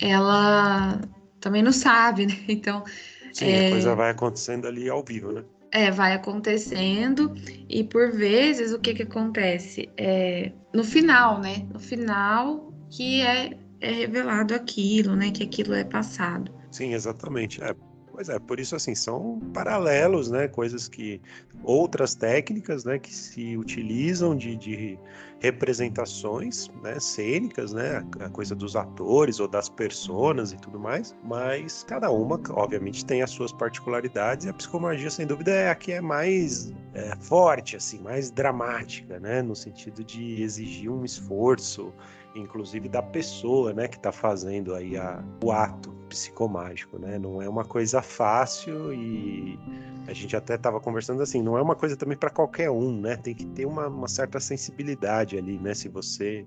ela 0.00 1.00
também 1.40 1.62
não 1.62 1.72
sabe, 1.72 2.26
né? 2.26 2.36
Então. 2.48 2.84
Sim, 3.32 3.46
é, 3.46 3.68
a 3.68 3.70
coisa 3.70 3.94
vai 3.94 4.10
acontecendo 4.10 4.66
ali 4.66 4.88
ao 4.88 5.04
vivo, 5.04 5.32
né? 5.32 5.44
É, 5.70 5.90
vai 5.90 6.14
acontecendo 6.14 7.34
e 7.68 7.84
por 7.84 8.10
vezes 8.10 8.72
o 8.72 8.78
que 8.78 8.94
que 8.94 9.02
acontece? 9.02 9.88
É, 9.96 10.50
no 10.74 10.82
final, 10.82 11.38
né? 11.40 11.66
No 11.72 11.78
final 11.78 12.72
que 12.90 13.20
é, 13.20 13.56
é 13.80 13.90
revelado 13.92 14.54
aquilo, 14.54 15.14
né? 15.14 15.30
Que 15.30 15.44
aquilo 15.44 15.74
é 15.74 15.84
passado. 15.84 16.57
Sim, 16.70 16.94
exatamente. 16.94 17.62
É, 17.62 17.74
Pois 18.18 18.28
é, 18.28 18.36
por 18.36 18.58
isso 18.58 18.74
assim, 18.74 18.96
são 18.96 19.38
paralelos, 19.54 20.28
né? 20.28 20.48
Coisas 20.48 20.88
que. 20.88 21.20
outras 21.62 22.16
técnicas 22.16 22.84
né, 22.84 22.98
que 22.98 23.14
se 23.14 23.56
utilizam 23.56 24.34
de, 24.34 24.56
de 24.56 24.98
representações 25.38 26.68
né, 26.82 26.98
cênicas, 26.98 27.72
né? 27.72 28.04
A 28.18 28.28
coisa 28.28 28.56
dos 28.56 28.74
atores 28.74 29.38
ou 29.38 29.46
das 29.46 29.68
personas 29.68 30.52
e 30.52 30.56
tudo 30.56 30.80
mais, 30.80 31.16
mas 31.22 31.84
cada 31.84 32.10
uma, 32.10 32.40
obviamente, 32.50 33.06
tem 33.06 33.22
as 33.22 33.30
suas 33.30 33.52
particularidades, 33.52 34.46
e 34.46 34.48
a 34.48 34.52
psicomagia, 34.52 35.10
sem 35.10 35.24
dúvida, 35.24 35.52
é 35.52 35.70
a 35.70 35.76
que 35.76 35.92
é 35.92 36.00
mais 36.00 36.72
é, 36.94 37.14
forte, 37.20 37.76
assim, 37.76 38.00
mais 38.00 38.32
dramática, 38.32 39.20
né? 39.20 39.42
No 39.42 39.54
sentido 39.54 40.02
de 40.02 40.42
exigir 40.42 40.90
um 40.90 41.04
esforço 41.04 41.94
inclusive 42.34 42.88
da 42.88 43.02
pessoa, 43.02 43.72
né, 43.72 43.88
que 43.88 43.96
está 43.96 44.12
fazendo 44.12 44.74
aí 44.74 44.96
a, 44.96 45.24
o 45.42 45.50
ato 45.50 45.97
psicomágico, 46.08 46.98
né? 46.98 47.18
Não 47.18 47.40
é 47.40 47.48
uma 47.48 47.64
coisa 47.64 48.02
fácil 48.02 48.92
e 48.92 49.58
a 50.06 50.12
gente 50.12 50.34
até 50.34 50.54
estava 50.54 50.80
conversando 50.80 51.22
assim, 51.22 51.42
não 51.42 51.58
é 51.58 51.62
uma 51.62 51.76
coisa 51.76 51.96
também 51.96 52.16
para 52.16 52.30
qualquer 52.30 52.70
um, 52.70 53.00
né? 53.00 53.16
Tem 53.16 53.34
que 53.34 53.46
ter 53.46 53.66
uma, 53.66 53.88
uma, 53.88 54.08
certa 54.08 54.40
sensibilidade 54.40 55.36
ali, 55.36 55.58
né? 55.58 55.74
Se 55.74 55.88
você, 55.88 56.46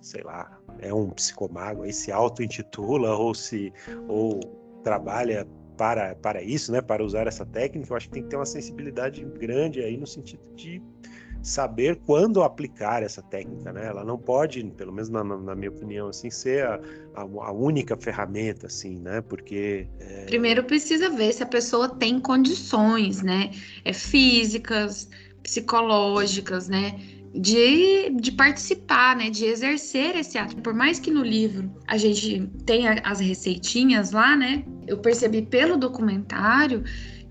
sei 0.00 0.22
lá, 0.22 0.58
é 0.78 0.92
um 0.92 1.10
psicomago, 1.10 1.82
aí 1.82 1.92
se 1.92 2.10
auto-intitula 2.10 3.14
ou 3.14 3.34
se 3.34 3.72
ou 4.08 4.40
trabalha 4.82 5.46
para, 5.76 6.14
para 6.14 6.42
isso, 6.42 6.72
né? 6.72 6.80
Para 6.80 7.04
usar 7.04 7.26
essa 7.26 7.44
técnica, 7.44 7.92
eu 7.92 7.96
acho 7.96 8.08
que 8.08 8.14
tem 8.14 8.22
que 8.22 8.30
ter 8.30 8.36
uma 8.36 8.46
sensibilidade 8.46 9.24
grande 9.24 9.80
aí 9.80 9.96
no 9.96 10.06
sentido 10.06 10.42
de 10.54 10.82
saber 11.42 11.96
quando 12.06 12.42
aplicar 12.42 13.02
essa 13.02 13.20
técnica, 13.20 13.72
né? 13.72 13.86
Ela 13.86 14.04
não 14.04 14.16
pode, 14.16 14.62
pelo 14.76 14.92
menos 14.92 15.08
na, 15.08 15.24
na 15.24 15.54
minha 15.54 15.70
opinião, 15.70 16.08
assim, 16.08 16.30
ser 16.30 16.64
a, 16.64 16.80
a, 17.14 17.22
a, 17.22 17.52
única 17.52 17.96
ferramenta, 17.96 18.68
assim, 18.68 18.98
né? 18.98 19.20
Porque 19.20 19.86
é... 19.98 20.24
primeiro 20.26 20.62
precisa 20.64 21.10
ver 21.10 21.32
se 21.32 21.42
a 21.42 21.46
pessoa 21.46 21.88
tem 21.88 22.20
condições, 22.20 23.22
né? 23.22 23.50
É 23.84 23.92
físicas, 23.92 25.08
psicológicas, 25.42 26.68
né? 26.68 26.98
De, 27.34 28.10
de 28.10 28.30
participar, 28.32 29.16
né? 29.16 29.28
De 29.30 29.44
exercer 29.44 30.16
esse 30.16 30.38
ato. 30.38 30.56
Por 30.56 30.74
mais 30.74 31.00
que 31.00 31.10
no 31.10 31.24
livro 31.24 31.70
a 31.88 31.96
gente 31.96 32.46
tenha 32.64 33.00
as 33.04 33.20
receitinhas 33.20 34.12
lá, 34.12 34.36
né? 34.36 34.64
Eu 34.86 34.98
percebi 34.98 35.42
pelo 35.42 35.76
documentário 35.76 36.84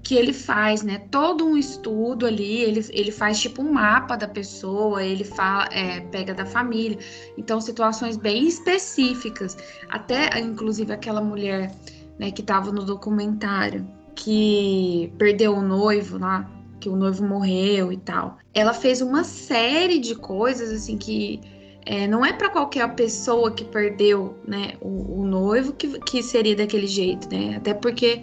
que 0.03 0.15
ele 0.15 0.33
faz, 0.33 0.81
né? 0.81 0.99
Todo 1.11 1.45
um 1.45 1.57
estudo 1.57 2.25
ali, 2.25 2.61
ele, 2.61 2.85
ele 2.91 3.11
faz 3.11 3.39
tipo 3.39 3.61
um 3.61 3.71
mapa 3.71 4.15
da 4.15 4.27
pessoa, 4.27 5.03
ele 5.03 5.23
fala, 5.23 5.67
é, 5.71 5.99
pega 5.99 6.33
da 6.33 6.45
família. 6.45 6.97
Então, 7.37 7.61
situações 7.61 8.17
bem 8.17 8.47
específicas. 8.47 9.57
Até, 9.89 10.39
inclusive, 10.39 10.91
aquela 10.91 11.21
mulher 11.21 11.71
né, 12.17 12.31
que 12.31 12.41
estava 12.41 12.71
no 12.71 12.83
documentário, 12.83 13.87
que 14.15 15.13
perdeu 15.17 15.55
o 15.55 15.61
noivo 15.61 16.17
lá, 16.17 16.49
que 16.79 16.89
o 16.89 16.95
noivo 16.95 17.23
morreu 17.23 17.91
e 17.91 17.97
tal. 17.97 18.37
Ela 18.53 18.73
fez 18.73 19.01
uma 19.01 19.23
série 19.23 19.99
de 19.99 20.15
coisas, 20.15 20.71
assim, 20.71 20.97
que 20.97 21.39
é, 21.85 22.07
não 22.07 22.25
é 22.25 22.33
para 22.33 22.49
qualquer 22.49 22.87
pessoa 22.95 23.51
que 23.51 23.63
perdeu 23.63 24.37
né, 24.47 24.73
o, 24.81 25.21
o 25.21 25.25
noivo 25.25 25.73
que, 25.73 25.99
que 25.99 26.23
seria 26.23 26.55
daquele 26.55 26.87
jeito, 26.87 27.29
né? 27.29 27.55
Até 27.55 27.73
porque 27.73 28.21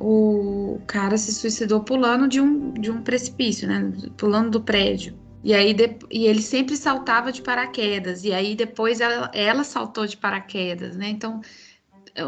o 0.00 0.80
cara 0.86 1.16
se 1.16 1.32
suicidou 1.32 1.82
pulando 1.82 2.28
de 2.28 2.40
um, 2.40 2.72
de 2.72 2.90
um 2.90 3.02
precipício, 3.02 3.66
né? 3.66 3.92
Pulando 4.16 4.50
do 4.50 4.60
prédio. 4.60 5.18
E 5.42 5.54
aí 5.54 5.72
de, 5.72 5.96
e 6.10 6.26
ele 6.26 6.42
sempre 6.42 6.76
saltava 6.76 7.32
de 7.32 7.42
paraquedas. 7.42 8.24
E 8.24 8.32
aí 8.32 8.54
depois 8.54 9.00
ela, 9.00 9.30
ela 9.34 9.64
saltou 9.64 10.06
de 10.06 10.16
paraquedas, 10.16 10.96
né? 10.96 11.08
Então, 11.08 11.40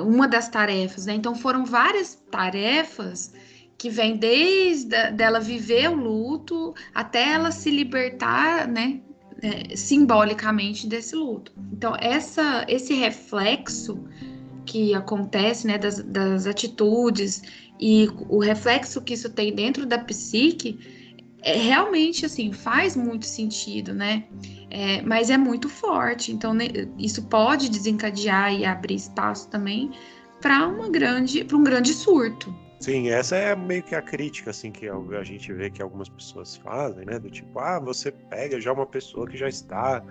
uma 0.05 0.27
das 0.27 0.49
tarefas, 0.49 1.07
né? 1.07 1.15
Então 1.15 1.35
foram 1.35 1.65
várias 1.65 2.15
tarefas 2.31 3.33
que 3.77 3.89
vêm 3.89 4.17
desde 4.17 4.95
a, 4.95 5.11
dela 5.11 5.41
viver 5.41 5.89
o 5.89 5.95
luto 5.95 6.75
até 6.95 7.33
ela 7.33 7.51
se 7.51 7.71
libertar, 7.71 8.69
né? 8.69 9.01
É, 9.43 9.75
simbolicamente 9.75 10.87
desse 10.87 11.17
luto. 11.17 11.53
Então, 11.73 11.97
essa, 11.99 12.67
esse 12.69 12.93
reflexo 12.93 14.05
que 14.71 14.95
acontece, 14.95 15.67
né, 15.67 15.77
das, 15.77 15.99
das 15.99 16.47
atitudes 16.47 17.43
e 17.81 18.09
o 18.29 18.39
reflexo 18.39 19.03
que 19.03 19.15
isso 19.15 19.29
tem 19.29 19.53
dentro 19.53 19.85
da 19.85 19.99
psique, 19.99 20.79
é, 21.43 21.57
realmente, 21.57 22.25
assim, 22.25 22.53
faz 22.53 22.95
muito 22.95 23.27
sentido, 23.27 23.93
né? 23.93 24.29
É, 24.71 25.03
mas 25.03 25.29
é 25.29 25.37
muito 25.37 25.69
forte, 25.69 26.31
então 26.31 26.55
né, 26.55 26.67
isso 26.97 27.25
pode 27.25 27.69
desencadear 27.69 28.55
e 28.55 28.65
abrir 28.65 28.95
espaço 28.95 29.51
também 29.51 29.91
para 30.41 30.69
uma 30.69 30.89
grande, 30.89 31.43
para 31.43 31.57
um 31.57 31.65
grande 31.65 31.93
surto. 31.93 32.55
Sim, 32.79 33.09
essa 33.09 33.35
é 33.35 33.57
meio 33.57 33.83
que 33.83 33.97
a 33.97 34.01
crítica 34.01 34.51
assim 34.51 34.71
que 34.71 34.89
a 34.89 35.25
gente 35.25 35.53
vê 35.53 35.69
que 35.69 35.83
algumas 35.83 36.09
pessoas 36.09 36.57
fazem, 36.57 37.05
né? 37.05 37.19
Do 37.19 37.29
tipo, 37.29 37.59
ah, 37.59 37.81
você 37.81 38.13
pega 38.13 38.61
já 38.61 38.73
uma 38.73 38.87
pessoa 38.87 39.27
que 39.27 39.37
já 39.37 39.49
está 39.49 40.03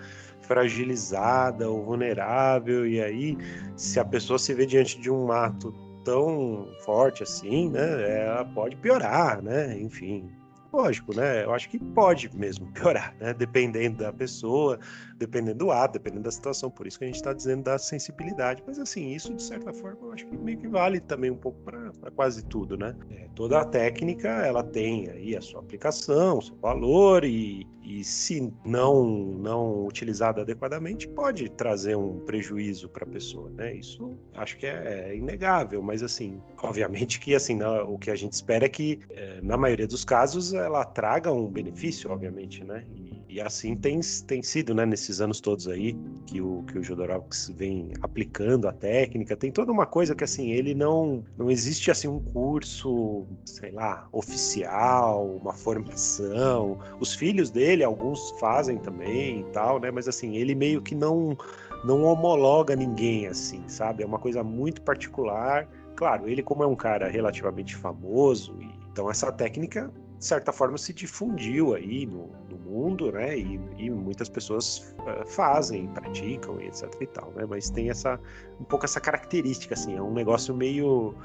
fragilizada 0.49 1.69
ou 1.69 1.85
vulnerável, 1.85 2.87
e 2.87 2.99
aí, 2.99 3.37
se 3.75 3.99
a 3.99 4.03
pessoa 4.03 4.39
se 4.39 4.51
vê 4.55 4.65
diante 4.65 4.99
de 4.99 5.11
um 5.11 5.27
mato 5.27 5.71
tão 6.03 6.67
forte 6.83 7.21
assim, 7.21 7.69
né, 7.69 8.25
ela 8.25 8.43
pode 8.43 8.75
piorar, 8.77 9.43
né? 9.43 9.79
Enfim, 9.79 10.27
lógico, 10.73 11.15
né? 11.15 11.45
Eu 11.45 11.53
acho 11.53 11.69
que 11.69 11.77
pode 11.77 12.35
mesmo 12.35 12.65
piorar, 12.73 13.15
né? 13.19 13.31
Dependendo 13.31 13.99
da 13.99 14.11
pessoa, 14.11 14.79
dependendo 15.19 15.59
do 15.59 15.71
ato, 15.71 15.93
dependendo 15.93 16.23
da 16.23 16.31
situação. 16.31 16.71
Por 16.71 16.87
isso 16.87 16.97
que 16.97 17.03
a 17.03 17.07
gente 17.07 17.17
está 17.17 17.33
dizendo 17.33 17.63
da 17.63 17.77
sensibilidade. 17.77 18.63
Mas 18.65 18.79
assim, 18.79 19.11
isso 19.11 19.33
de 19.33 19.43
certa 19.43 19.73
forma 19.73 19.99
eu 20.01 20.13
acho 20.13 20.25
que 20.25 20.37
meio 20.37 20.57
que 20.57 20.67
vale 20.67 20.99
também 21.01 21.29
um 21.29 21.35
pouco 21.35 21.59
para 21.61 21.91
quase 22.15 22.43
tudo, 22.45 22.77
né? 22.77 22.95
É, 23.11 23.27
toda 23.35 23.59
a 23.59 23.65
técnica 23.65 24.29
ela 24.29 24.63
tem 24.63 25.09
aí 25.09 25.35
a 25.35 25.41
sua 25.41 25.59
aplicação, 25.59 26.37
o 26.37 26.41
seu 26.41 26.55
valor 26.55 27.25
e, 27.25 27.67
e 27.83 28.03
se 28.03 28.51
não 28.65 29.05
não 29.05 29.85
utilizada 29.85 30.41
adequadamente 30.41 31.07
pode 31.07 31.49
trazer 31.49 31.95
um 31.97 32.19
prejuízo 32.19 32.87
para 32.87 33.03
a 33.03 33.07
pessoa, 33.07 33.49
né? 33.49 33.73
Isso 33.73 34.17
acho 34.35 34.57
que 34.57 34.65
é, 34.65 35.09
é, 35.09 35.15
inegável, 35.15 35.81
mas 35.81 36.01
assim, 36.01 36.41
obviamente 36.61 37.19
que 37.19 37.35
assim 37.35 37.59
o 37.61 37.97
que 37.97 38.09
a 38.09 38.15
gente 38.15 38.33
espera 38.33 38.65
é 38.65 38.69
que 38.69 38.99
é, 39.09 39.41
na 39.41 39.57
maioria 39.57 39.87
dos 39.87 40.05
casos 40.05 40.53
ela 40.53 40.85
traga 40.85 41.31
um 41.31 41.47
benefício, 41.47 42.09
obviamente, 42.09 42.63
né? 42.63 42.85
E, 42.95 43.18
e 43.29 43.39
assim 43.39 43.75
tem, 43.75 43.99
tem 44.25 44.41
sido, 44.41 44.73
né, 44.73 44.87
nesses 44.87 45.21
anos 45.21 45.39
todos 45.39 45.67
aí, 45.67 45.95
que 46.25 46.41
o, 46.41 46.63
que 46.63 46.79
o 46.79 46.83
Jodorowsky 46.83 47.53
vem 47.53 47.93
aplicando 48.01 48.67
a 48.67 48.73
técnica. 48.73 49.37
Tem 49.37 49.51
toda 49.51 49.71
uma 49.71 49.85
coisa 49.85 50.15
que, 50.15 50.23
assim, 50.23 50.49
ele 50.49 50.73
não... 50.73 51.23
Não 51.37 51.51
existe, 51.51 51.91
assim, 51.91 52.07
um 52.07 52.19
curso, 52.19 53.27
sei 53.45 53.69
lá, 53.71 54.09
oficial, 54.11 55.37
uma 55.37 55.53
formação. 55.53 56.79
Os 56.99 57.13
filhos 57.13 57.51
dele, 57.51 57.83
alguns 57.83 58.31
fazem 58.39 58.79
também 58.79 59.41
e 59.41 59.43
tal, 59.51 59.79
né? 59.79 59.91
Mas, 59.91 60.07
assim, 60.07 60.35
ele 60.35 60.55
meio 60.55 60.81
que 60.81 60.95
não, 60.95 61.37
não 61.83 62.05
homologa 62.05 62.75
ninguém, 62.75 63.27
assim, 63.27 63.61
sabe? 63.67 64.01
É 64.01 64.05
uma 64.07 64.17
coisa 64.19 64.43
muito 64.43 64.81
particular. 64.81 65.67
Claro, 65.95 66.27
ele 66.27 66.41
como 66.41 66.63
é 66.63 66.67
um 66.67 66.75
cara 66.75 67.07
relativamente 67.07 67.75
famoso, 67.75 68.57
então 68.91 69.09
essa 69.11 69.31
técnica 69.31 69.91
de 70.19 70.25
certa 70.25 70.51
forma 70.51 70.77
se 70.77 70.93
difundiu 70.93 71.73
aí 71.73 72.05
no, 72.05 72.29
no 72.49 72.57
mundo, 72.57 73.11
né? 73.11 73.37
E, 73.37 73.59
e 73.77 73.89
muitas 73.89 74.27
pessoas 74.27 74.93
uh, 74.99 75.25
fazem, 75.25 75.87
praticam 75.87 76.59
etc 76.61 76.93
e 76.99 77.07
tal, 77.07 77.31
né? 77.35 77.45
Mas 77.47 77.69
tem 77.69 77.89
essa 77.89 78.19
um 78.59 78.65
pouco 78.65 78.85
essa 78.85 78.99
característica 78.99 79.73
assim, 79.73 79.95
é 79.95 80.01
um 80.01 80.13
negócio 80.13 80.53
meio 80.53 81.15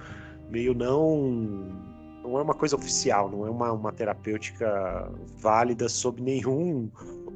meio 0.49 0.73
não 0.75 1.93
não 2.23 2.39
é 2.39 2.43
uma 2.43 2.55
coisa 2.55 2.77
oficial, 2.77 3.29
não 3.29 3.47
é 3.47 3.51
uma, 3.51 3.73
uma 3.73 3.93
terapêutica 3.93 5.13
válida 5.37 5.89
sob 5.89 6.23
nenhum 6.23 6.89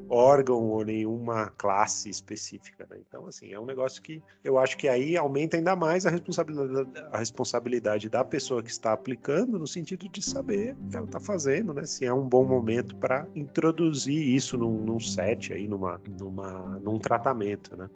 órgão 0.08 0.62
ou 0.70 0.84
nenhuma 0.84 1.52
classe 1.56 2.08
específica. 2.08 2.86
Né? 2.90 2.98
Então, 3.06 3.26
assim, 3.26 3.52
é 3.52 3.60
um 3.60 3.66
negócio 3.66 4.00
que 4.02 4.22
eu 4.42 4.58
acho 4.58 4.76
que 4.76 4.88
aí 4.88 5.16
aumenta 5.16 5.56
ainda 5.56 5.76
mais 5.76 6.06
a 6.06 6.10
responsabilidade, 6.10 6.90
a 7.12 7.18
responsabilidade 7.18 8.08
da 8.08 8.24
pessoa 8.24 8.62
que 8.62 8.70
está 8.70 8.92
aplicando, 8.92 9.58
no 9.58 9.66
sentido 9.66 10.08
de 10.08 10.22
saber 10.22 10.74
o 10.74 10.90
que 10.90 10.96
ela 10.96 11.06
está 11.06 11.20
fazendo, 11.20 11.74
né? 11.74 11.84
Se 11.84 12.04
é 12.04 12.12
um 12.12 12.28
bom 12.28 12.44
momento 12.44 12.96
para 12.96 13.26
introduzir 13.34 14.28
isso 14.28 14.56
num, 14.56 14.78
num 14.84 15.00
set 15.00 15.52
aí, 15.52 15.68
numa, 15.68 16.00
numa, 16.18 16.78
num 16.82 16.98
tratamento, 16.98 17.76
né? 17.76 17.88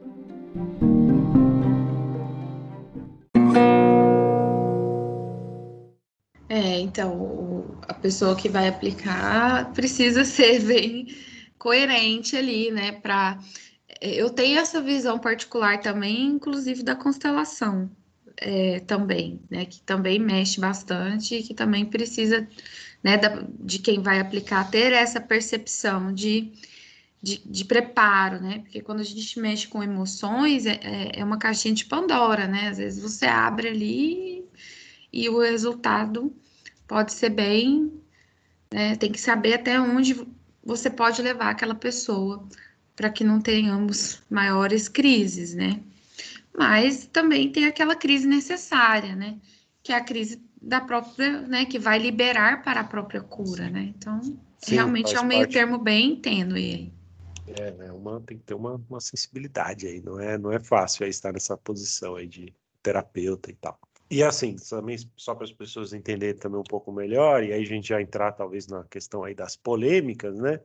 É, 6.49 6.79
então, 6.79 7.65
a 7.87 7.93
pessoa 7.95 8.35
que 8.35 8.47
vai 8.47 8.67
aplicar 8.67 9.71
precisa 9.73 10.23
ser 10.25 10.61
bem 10.63 11.07
coerente 11.57 12.35
ali, 12.35 12.71
né? 12.71 12.91
Para 12.91 13.39
eu 14.01 14.29
tenho 14.29 14.59
essa 14.59 14.81
visão 14.81 15.17
particular 15.19 15.79
também, 15.79 16.25
inclusive 16.25 16.83
da 16.83 16.95
constelação 16.95 17.89
é, 18.37 18.79
também, 18.81 19.41
né? 19.49 19.65
Que 19.65 19.81
também 19.81 20.19
mexe 20.19 20.59
bastante 20.59 21.35
e 21.35 21.43
que 21.43 21.53
também 21.53 21.85
precisa, 21.85 22.47
né? 23.03 23.17
Da, 23.17 23.45
de 23.59 23.79
quem 23.79 24.01
vai 24.01 24.19
aplicar 24.19 24.69
ter 24.69 24.91
essa 24.91 25.21
percepção 25.21 26.13
de, 26.13 26.51
de, 27.21 27.41
de, 27.45 27.65
preparo, 27.65 28.41
né? 28.41 28.59
Porque 28.59 28.81
quando 28.81 28.99
a 28.99 29.03
gente 29.03 29.39
mexe 29.39 29.67
com 29.67 29.83
emoções 29.83 30.65
é, 30.65 30.79
é, 30.81 31.19
é 31.19 31.23
uma 31.23 31.37
caixinha 31.37 31.73
de 31.73 31.85
Pandora, 31.85 32.47
né? 32.47 32.69
Às 32.69 32.77
vezes 32.77 33.01
você 33.01 33.25
abre 33.25 33.69
ali 33.69 34.45
e 35.11 35.29
o 35.29 35.39
resultado 35.39 36.35
pode 36.87 37.13
ser 37.13 37.29
bem, 37.29 37.93
né? 38.71 38.95
Tem 38.97 39.11
que 39.11 39.19
saber 39.21 39.53
até 39.53 39.79
onde 39.79 40.15
você 40.63 40.89
pode 40.89 41.21
levar 41.21 41.49
aquela 41.49 41.75
pessoa 41.75 42.47
para 42.95 43.09
que 43.09 43.23
não 43.23 43.41
tenhamos 43.41 44.21
maiores 44.29 44.87
crises, 44.87 45.53
né? 45.53 45.81
Mas 46.55 47.07
também 47.07 47.51
tem 47.51 47.65
aquela 47.65 47.95
crise 47.95 48.27
necessária, 48.27 49.15
né? 49.15 49.37
Que 49.81 49.91
é 49.91 49.95
a 49.95 50.03
crise 50.03 50.41
da 50.61 50.79
própria, 50.79 51.41
né? 51.41 51.65
Que 51.65 51.79
vai 51.79 51.97
liberar 51.97 52.63
para 52.63 52.81
a 52.81 52.83
própria 52.83 53.21
cura, 53.21 53.69
né? 53.69 53.93
Então, 53.97 54.21
Sim, 54.59 54.75
realmente 54.75 55.15
é 55.15 55.19
um 55.19 55.25
meio 55.25 55.41
parte... 55.41 55.53
termo 55.53 55.77
bem 55.77 56.15
tênue 56.15 56.59
aí. 56.59 56.93
É, 57.59 57.87
é 57.87 57.91
uma, 57.91 58.21
tem 58.21 58.37
que 58.37 58.43
ter 58.43 58.53
uma, 58.53 58.81
uma 58.89 59.01
sensibilidade 59.01 59.85
aí, 59.87 60.01
não 60.01 60.19
é, 60.19 60.37
não 60.37 60.51
é 60.51 60.59
fácil 60.59 61.03
aí 61.03 61.09
estar 61.09 61.33
nessa 61.33 61.57
posição 61.57 62.15
aí 62.15 62.25
de 62.25 62.53
terapeuta 62.81 63.51
e 63.51 63.55
tal. 63.55 63.77
E 64.13 64.21
assim, 64.21 64.55
também 64.69 64.95
só 65.17 65.33
para 65.33 65.43
as 65.43 65.51
pessoas 65.51 65.91
entenderem 65.91 66.39
também 66.39 66.59
um 66.59 66.63
pouco 66.63 66.91
melhor, 66.91 67.43
e 67.43 67.51
aí 67.51 67.63
a 67.63 67.65
gente 67.65 67.87
já 67.87 67.99
entrar 67.99 68.31
talvez 68.31 68.67
na 68.67 68.83
questão 68.83 69.23
aí 69.23 69.33
das 69.33 69.55
polêmicas, 69.55 70.37
né? 70.37 70.59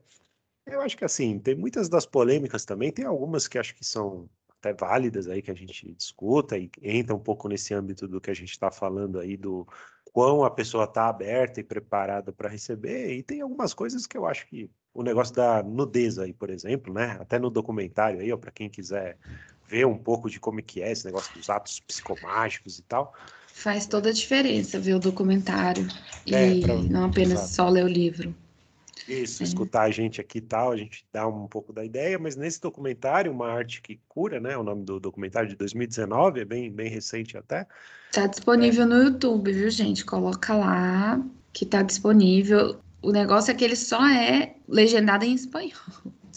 Eu 0.67 0.81
acho 0.81 0.95
que 0.95 1.03
assim, 1.03 1.39
tem 1.39 1.55
muitas 1.55 1.89
das 1.89 2.05
polêmicas 2.05 2.63
também, 2.63 2.91
tem 2.91 3.05
algumas 3.05 3.47
que 3.47 3.57
acho 3.57 3.73
que 3.73 3.83
são 3.83 4.29
até 4.59 4.71
válidas 4.71 5.27
aí 5.27 5.41
que 5.41 5.49
a 5.49 5.55
gente 5.55 5.91
discuta 5.93 6.59
e 6.59 6.69
entra 6.79 7.15
um 7.15 7.19
pouco 7.19 7.47
nesse 7.49 7.73
âmbito 7.73 8.07
do 8.07 8.21
que 8.21 8.29
a 8.29 8.35
gente 8.35 8.51
está 8.51 8.69
falando 8.69 9.19
aí 9.19 9.35
do, 9.35 9.67
quão 10.13 10.43
a 10.43 10.51
pessoa 10.51 10.83
está 10.83 11.07
aberta 11.07 11.59
e 11.59 11.63
preparada 11.63 12.31
para 12.31 12.49
receber, 12.49 13.13
e 13.17 13.23
tem 13.23 13.41
algumas 13.41 13.73
coisas 13.73 14.05
que 14.05 14.15
eu 14.15 14.27
acho 14.27 14.45
que 14.45 14.69
o 14.93 15.01
negócio 15.01 15.33
da 15.33 15.63
nudez 15.63 16.19
aí, 16.19 16.33
por 16.33 16.51
exemplo, 16.51 16.93
né? 16.93 17.17
Até 17.19 17.39
no 17.39 17.49
documentário 17.49 18.19
aí, 18.19 18.37
para 18.37 18.51
quem 18.51 18.69
quiser 18.69 19.17
ver 19.67 19.87
um 19.87 19.97
pouco 19.97 20.29
de 20.29 20.39
como 20.39 20.59
é 20.59 20.63
que 20.63 20.83
é 20.83 20.91
esse 20.91 21.05
negócio 21.05 21.33
dos 21.33 21.49
atos 21.49 21.79
psicomágicos 21.79 22.77
e 22.77 22.83
tal. 22.83 23.11
Faz 23.59 23.85
toda 23.85 24.07
a 24.07 24.13
diferença 24.13 24.79
ver 24.79 24.93
o 24.93 24.99
documentário 24.99 25.85
é, 26.31 26.47
e 26.47 26.61
pra... 26.61 26.75
não 26.75 27.03
apenas 27.03 27.39
Exato. 27.39 27.49
só 27.49 27.67
ler 27.67 27.83
o 27.83 27.89
livro. 27.89 28.33
Isso, 29.05 29.43
é. 29.43 29.45
escutar 29.45 29.81
a 29.81 29.91
gente 29.91 30.21
aqui 30.21 30.37
e 30.37 30.41
tal, 30.41 30.71
a 30.71 30.77
gente 30.77 31.05
dá 31.11 31.27
um 31.27 31.45
pouco 31.45 31.73
da 31.73 31.83
ideia, 31.83 32.17
mas 32.17 32.37
nesse 32.37 32.61
documentário, 32.61 33.33
Uma 33.33 33.49
Arte 33.49 33.81
que 33.81 33.99
Cura, 34.07 34.39
né? 34.39 34.55
O 34.55 34.63
nome 34.63 34.85
do 34.85 34.97
documentário 34.97 35.49
de 35.49 35.57
2019, 35.57 36.39
é 36.39 36.45
bem, 36.45 36.71
bem 36.71 36.89
recente 36.89 37.37
até. 37.37 37.67
Tá 38.13 38.27
disponível 38.27 38.83
é. 38.83 38.85
no 38.85 39.03
YouTube, 39.03 39.51
viu, 39.51 39.69
gente? 39.69 40.05
Coloca 40.05 40.55
lá 40.55 41.21
que 41.51 41.65
tá 41.65 41.81
disponível. 41.81 42.79
O 43.01 43.11
negócio 43.11 43.51
é 43.51 43.53
que 43.53 43.65
ele 43.65 43.75
só 43.75 44.07
é 44.07 44.55
legendado 44.69 45.25
em 45.25 45.33
espanhol. 45.33 45.73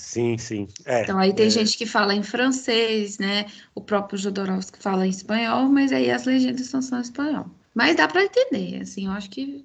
Sim, 0.02 0.36
sim. 0.36 0.66
É, 0.84 1.02
então 1.02 1.16
aí 1.16 1.32
tem 1.32 1.46
é... 1.46 1.50
gente 1.50 1.78
que 1.78 1.86
fala 1.86 2.12
em 2.12 2.24
francês, 2.24 3.18
né? 3.18 3.46
O 3.72 3.80
próprio 3.80 4.18
Jodorowsky 4.18 4.82
fala 4.82 5.06
em 5.06 5.10
espanhol, 5.10 5.68
mas 5.68 5.92
aí 5.92 6.10
as 6.10 6.24
legendas 6.24 6.66
são 6.66 6.82
só 6.82 6.98
em 6.98 7.02
espanhol. 7.02 7.46
Mas 7.72 7.94
dá 7.94 8.08
para 8.08 8.24
entender, 8.24 8.82
assim, 8.82 9.06
eu 9.06 9.12
acho 9.12 9.30
que 9.30 9.64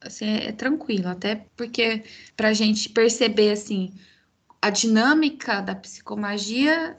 assim, 0.00 0.26
é, 0.26 0.48
é 0.48 0.52
tranquilo, 0.52 1.06
até 1.06 1.46
porque 1.56 2.02
para 2.36 2.48
a 2.48 2.52
gente 2.52 2.88
perceber 2.88 3.52
assim 3.52 3.94
a 4.60 4.68
dinâmica 4.68 5.60
da 5.60 5.76
psicomagia, 5.76 6.96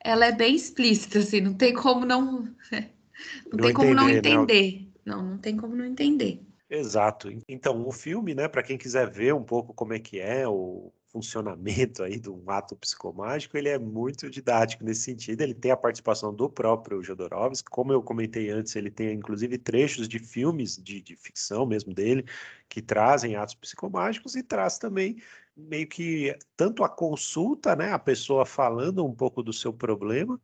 ela 0.00 0.26
é 0.26 0.32
bem 0.32 0.56
explícita, 0.56 1.20
assim, 1.20 1.40
não 1.40 1.54
tem 1.54 1.72
como 1.72 2.04
não, 2.04 2.42
não, 2.72 3.52
não 3.52 3.58
tem 3.58 3.72
como 3.72 3.94
não 3.94 4.10
entender. 4.10 4.72
Né? 4.80 4.86
Não, 5.06 5.22
não 5.22 5.38
tem 5.38 5.56
como 5.56 5.76
não 5.76 5.84
entender. 5.84 6.42
Exato. 6.68 7.30
Então, 7.48 7.86
o 7.86 7.92
filme, 7.92 8.34
né, 8.34 8.48
para 8.48 8.62
quem 8.62 8.76
quiser 8.76 9.08
ver 9.08 9.32
um 9.32 9.42
pouco 9.42 9.72
como 9.72 9.94
é 9.94 10.00
que 10.00 10.18
é 10.18 10.46
o 10.46 10.92
funcionamento 11.10 12.02
aí 12.02 12.18
de 12.18 12.30
um 12.30 12.42
ato 12.50 12.76
psicomágico, 12.76 13.56
ele 13.56 13.68
é 13.68 13.78
muito 13.78 14.28
didático 14.30 14.84
nesse 14.84 15.02
sentido. 15.02 15.40
Ele 15.42 15.54
tem 15.54 15.70
a 15.70 15.76
participação 15.76 16.34
do 16.34 16.48
próprio 16.48 17.02
Jodorowsky, 17.02 17.70
como 17.70 17.92
eu 17.92 18.02
comentei 18.02 18.50
antes, 18.50 18.76
ele 18.76 18.90
tem 18.90 19.12
inclusive 19.12 19.58
trechos 19.58 20.08
de 20.08 20.18
filmes 20.18 20.76
de, 20.76 21.00
de 21.00 21.16
ficção 21.16 21.66
mesmo 21.66 21.92
dele 21.94 22.24
que 22.68 22.82
trazem 22.82 23.36
atos 23.36 23.54
psicomágicos 23.54 24.34
e 24.34 24.42
traz 24.42 24.78
também 24.78 25.16
meio 25.56 25.88
que 25.88 26.36
tanto 26.56 26.84
a 26.84 26.88
consulta, 26.88 27.74
né, 27.74 27.92
a 27.92 27.98
pessoa 27.98 28.46
falando 28.46 29.04
um 29.04 29.14
pouco 29.14 29.42
do 29.42 29.52
seu 29.52 29.72
problema 29.72 30.40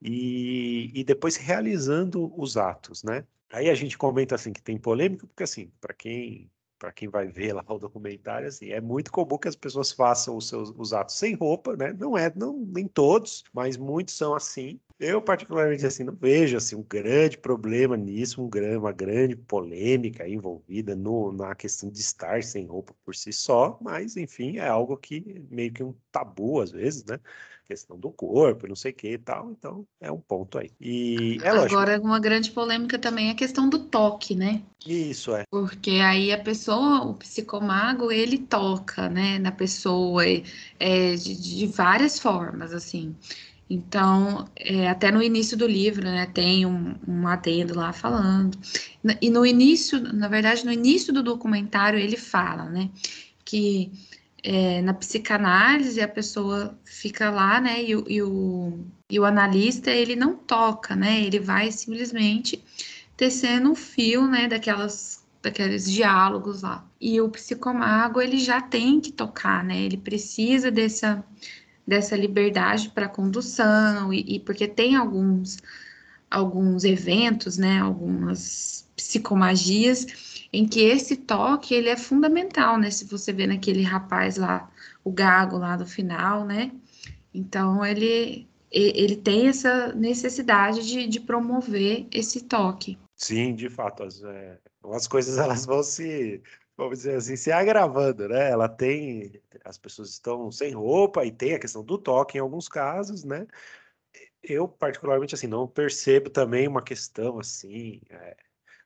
e, 0.00 0.90
e 0.94 1.04
depois 1.04 1.36
realizando 1.36 2.32
os 2.40 2.56
atos, 2.56 3.02
né? 3.02 3.26
Aí 3.50 3.68
a 3.70 3.74
gente 3.74 3.96
comenta 3.96 4.34
assim 4.34 4.52
que 4.52 4.62
tem 4.62 4.78
polêmica, 4.78 5.26
porque 5.26 5.42
assim, 5.42 5.70
para 5.80 5.94
quem 5.94 6.50
para 6.78 6.92
quem 6.92 7.08
vai 7.08 7.26
ver 7.26 7.52
lá 7.54 7.64
o 7.68 7.78
documentário, 7.78 8.48
assim, 8.48 8.70
é 8.70 8.80
muito 8.80 9.10
comum 9.12 9.38
que 9.38 9.48
as 9.48 9.56
pessoas 9.56 9.92
façam 9.92 10.36
os 10.36 10.48
seus 10.48 10.70
os 10.76 10.92
atos 10.92 11.16
sem 11.16 11.34
roupa, 11.34 11.76
né? 11.76 11.92
Não 11.92 12.16
é, 12.16 12.32
não 12.34 12.58
nem 12.58 12.86
todos, 12.88 13.44
mas 13.52 13.76
muitos 13.76 14.14
são 14.16 14.34
assim. 14.34 14.80
Eu 14.98 15.22
particularmente 15.22 15.86
assim 15.86 16.02
não 16.02 16.14
vejo 16.14 16.56
assim 16.56 16.74
um 16.74 16.82
grande 16.82 17.38
problema 17.38 17.96
nisso, 17.96 18.42
um 18.42 18.48
grande, 18.48 18.76
uma 18.78 18.92
grande 18.92 19.36
polêmica 19.36 20.28
envolvida 20.28 20.96
no, 20.96 21.32
na 21.32 21.54
questão 21.54 21.88
de 21.88 22.00
estar 22.00 22.42
sem 22.42 22.66
roupa 22.66 22.94
por 23.04 23.14
si 23.14 23.32
só, 23.32 23.78
mas 23.80 24.16
enfim 24.16 24.58
é 24.58 24.68
algo 24.68 24.96
que 24.96 25.44
meio 25.50 25.72
que 25.72 25.84
um 25.84 25.94
tabu 26.10 26.60
às 26.60 26.72
vezes, 26.72 27.04
né? 27.04 27.20
questão 27.68 27.98
do 27.98 28.10
corpo, 28.10 28.66
não 28.66 28.74
sei 28.74 28.92
o 28.92 28.94
que 28.94 29.12
e 29.12 29.18
tal, 29.18 29.50
então 29.50 29.86
é 30.00 30.10
um 30.10 30.20
ponto 30.20 30.58
aí. 30.58 30.70
E 30.80 31.38
é 31.42 31.52
lógico. 31.52 31.78
Agora, 31.78 32.00
uma 32.00 32.18
grande 32.18 32.50
polêmica 32.50 32.98
também 32.98 33.28
é 33.28 33.32
a 33.32 33.34
questão 33.34 33.68
do 33.68 33.78
toque, 33.78 34.34
né? 34.34 34.62
Isso 34.86 35.34
é. 35.34 35.44
Porque 35.50 35.90
aí 36.02 36.32
a 36.32 36.42
pessoa, 36.42 37.04
o 37.04 37.14
psicomago, 37.14 38.10
ele 38.10 38.38
toca, 38.38 39.10
né, 39.10 39.38
na 39.38 39.52
pessoa 39.52 40.24
é, 40.80 41.14
de, 41.14 41.36
de 41.36 41.66
várias 41.66 42.18
formas, 42.18 42.72
assim. 42.72 43.14
Então, 43.70 44.48
é, 44.56 44.88
até 44.88 45.10
no 45.10 45.22
início 45.22 45.56
do 45.56 45.66
livro, 45.66 46.04
né, 46.04 46.26
tem 46.26 46.64
um, 46.64 46.94
um 47.06 47.28
adendo 47.28 47.76
lá 47.76 47.92
falando. 47.92 48.58
E 49.20 49.28
no 49.28 49.44
início, 49.44 50.00
na 50.00 50.26
verdade, 50.26 50.64
no 50.64 50.72
início 50.72 51.12
do 51.12 51.22
documentário, 51.22 51.98
ele 51.98 52.16
fala, 52.16 52.64
né, 52.64 52.88
que 53.44 53.92
é, 54.42 54.80
na 54.82 54.94
psicanálise 54.94 56.00
a 56.00 56.08
pessoa 56.08 56.78
fica 56.84 57.30
lá, 57.30 57.60
né, 57.60 57.82
e, 57.82 57.90
e, 57.90 58.22
o, 58.22 58.78
e 59.10 59.20
o 59.20 59.24
analista 59.24 59.90
ele 59.90 60.16
não 60.16 60.34
toca, 60.34 60.96
né, 60.96 61.20
ele 61.22 61.38
vai 61.38 61.70
simplesmente 61.70 62.64
tecendo 63.16 63.70
um 63.70 63.74
fio, 63.74 64.26
né, 64.26 64.48
daquelas 64.48 65.26
daqueles 65.40 65.88
diálogos 65.88 66.62
lá. 66.62 66.84
E 67.00 67.20
o 67.20 67.28
psicomago 67.28 68.20
ele 68.20 68.38
já 68.38 68.60
tem 68.60 69.00
que 69.00 69.12
tocar, 69.12 69.62
né, 69.62 69.80
ele 69.80 69.96
precisa 69.96 70.70
dessa 70.70 71.24
dessa 71.88 72.14
liberdade 72.14 72.90
para 72.90 73.08
condução 73.08 74.12
e, 74.12 74.36
e 74.36 74.40
porque 74.40 74.68
tem 74.68 74.94
alguns 74.94 75.56
alguns 76.30 76.84
eventos, 76.84 77.56
né, 77.56 77.78
algumas 77.80 78.86
psicomagias 78.94 80.06
em 80.52 80.68
que 80.68 80.80
esse 80.80 81.16
toque 81.16 81.74
ele 81.74 81.88
é 81.88 81.96
fundamental, 81.96 82.76
né? 82.76 82.90
Se 82.90 83.06
você 83.06 83.32
vê 83.32 83.46
naquele 83.46 83.82
rapaz 83.82 84.36
lá, 84.36 84.70
o 85.02 85.10
gago 85.10 85.56
lá 85.56 85.76
do 85.76 85.86
final, 85.86 86.44
né? 86.44 86.70
Então 87.32 87.84
ele 87.84 88.46
ele 88.70 89.16
tem 89.16 89.48
essa 89.48 89.94
necessidade 89.94 90.86
de, 90.86 91.06
de 91.06 91.20
promover 91.20 92.06
esse 92.12 92.42
toque. 92.42 92.98
Sim, 93.16 93.54
de 93.54 93.70
fato, 93.70 94.02
as, 94.02 94.22
é, 94.22 94.58
as 94.92 95.08
coisas 95.08 95.38
elas 95.38 95.64
vão 95.64 95.82
se, 95.82 96.42
vamos 96.78 96.98
dizer 96.98 97.16
assim, 97.16 97.36
se 97.36 97.50
agravando, 97.50 98.28
né? 98.28 98.50
Ela 98.50 98.68
tem, 98.68 99.42
as 99.64 99.76
pessoas 99.76 100.10
estão 100.10 100.50
sem 100.52 100.72
roupa 100.72 101.24
e 101.26 101.32
tem 101.32 101.54
a 101.54 101.58
questão 101.58 101.84
do 101.84 101.98
toque 101.98 102.38
em 102.38 102.40
alguns 102.40 102.68
casos, 102.68 103.24
né? 103.24 103.46
Eu 104.42 104.68
particularmente 104.68 105.34
assim 105.34 105.48
não 105.48 105.66
percebo 105.68 106.30
também 106.30 106.68
uma 106.68 106.82
questão 106.82 107.40
assim, 107.40 108.00
é, 108.10 108.36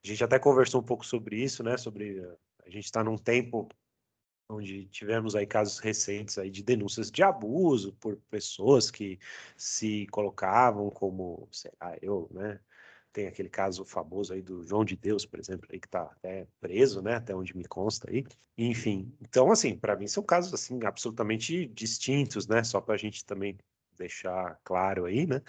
a 0.04 0.06
gente 0.06 0.24
até 0.24 0.38
conversou 0.38 0.80
um 0.80 0.84
pouco 0.84 1.04
sobre 1.06 1.36
isso, 1.36 1.62
né? 1.62 1.76
Sobre 1.76 2.20
a 2.64 2.70
gente 2.70 2.86
está 2.86 3.04
num 3.04 3.18
tempo 3.18 3.68
onde 4.48 4.86
tivemos 4.86 5.36
aí 5.36 5.46
casos 5.46 5.78
recentes 5.78 6.38
aí 6.38 6.50
de 6.50 6.62
denúncias 6.62 7.10
de 7.10 7.22
abuso 7.22 7.92
por 7.94 8.16
pessoas 8.30 8.90
que 8.90 9.18
se 9.56 10.06
colocavam 10.08 10.90
como, 10.90 11.48
sei 11.52 11.72
lá, 11.80 11.96
eu, 12.02 12.28
né? 12.32 12.58
Tem 13.12 13.26
aquele 13.26 13.48
caso 13.48 13.84
famoso 13.84 14.32
aí 14.32 14.40
do 14.40 14.64
João 14.64 14.84
de 14.84 14.96
Deus, 14.96 15.26
por 15.26 15.38
exemplo, 15.38 15.68
aí 15.70 15.78
que 15.78 15.86
está 15.86 16.10
preso, 16.60 17.02
né? 17.02 17.16
Até 17.16 17.34
onde 17.34 17.56
me 17.56 17.64
consta 17.64 18.10
aí. 18.10 18.24
Enfim, 18.56 19.12
então 19.20 19.50
assim, 19.50 19.76
para 19.76 19.96
mim 19.96 20.06
são 20.06 20.22
casos 20.22 20.52
assim 20.54 20.78
absolutamente 20.84 21.66
distintos, 21.66 22.46
né? 22.46 22.64
Só 22.64 22.80
para 22.80 22.94
a 22.94 22.98
gente 22.98 23.24
também 23.24 23.58
deixar 23.96 24.58
claro 24.64 25.04
aí, 25.04 25.26
né? 25.26 25.42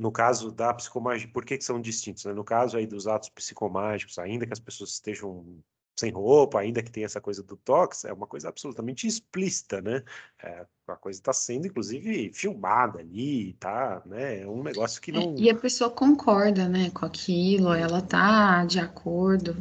no 0.00 0.10
caso 0.10 0.50
da 0.50 0.72
psicomagia, 0.72 1.28
por 1.28 1.44
que, 1.44 1.58
que 1.58 1.64
são 1.64 1.78
distintos? 1.78 2.24
Né? 2.24 2.32
No 2.32 2.42
caso 2.42 2.78
aí 2.78 2.86
dos 2.86 3.06
atos 3.06 3.28
psicomágicos, 3.28 4.18
ainda 4.18 4.46
que 4.46 4.52
as 4.52 4.58
pessoas 4.58 4.92
estejam 4.92 5.62
sem 5.98 6.10
roupa, 6.10 6.60
ainda 6.60 6.82
que 6.82 6.90
tenha 6.90 7.06
essa 7.06 7.20
coisa 7.20 7.42
do 7.42 7.56
tox, 7.56 8.04
é 8.04 8.12
uma 8.12 8.26
coisa 8.26 8.48
absolutamente 8.48 9.06
explícita, 9.06 9.80
né? 9.80 10.02
É, 10.42 10.64
a 10.88 10.96
coisa 10.96 11.20
está 11.20 11.32
sendo, 11.32 11.66
inclusive, 11.66 12.32
filmada 12.32 13.00
ali, 13.00 13.54
tá? 13.60 14.02
Né? 14.06 14.42
É 14.42 14.46
um 14.46 14.62
negócio 14.62 15.00
que 15.00 15.12
não... 15.12 15.36
E 15.36 15.50
a 15.50 15.54
pessoa 15.54 15.90
concorda, 15.90 16.68
né, 16.68 16.90
com 16.90 17.04
aquilo, 17.04 17.72
ela 17.72 18.00
tá 18.00 18.64
de 18.64 18.78
acordo, 18.78 19.56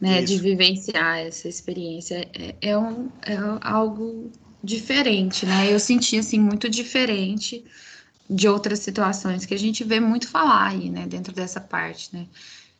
né, 0.00 0.22
Isso. 0.22 0.34
de 0.34 0.40
vivenciar 0.40 1.18
essa 1.18 1.48
experiência. 1.48 2.28
É, 2.34 2.54
é, 2.60 2.78
um, 2.78 3.08
é 3.22 3.36
algo 3.60 4.30
diferente, 4.62 5.46
né? 5.46 5.72
Eu 5.72 5.78
senti, 5.78 6.18
assim, 6.18 6.38
muito 6.38 6.68
diferente 6.68 7.64
de 8.28 8.48
outras 8.48 8.80
situações 8.80 9.46
que 9.46 9.54
a 9.54 9.58
gente 9.58 9.84
vê 9.84 10.00
muito 10.00 10.28
falar 10.28 10.68
aí, 10.68 10.90
né, 10.90 11.06
dentro 11.06 11.32
dessa 11.32 11.60
parte, 11.60 12.14
né? 12.14 12.26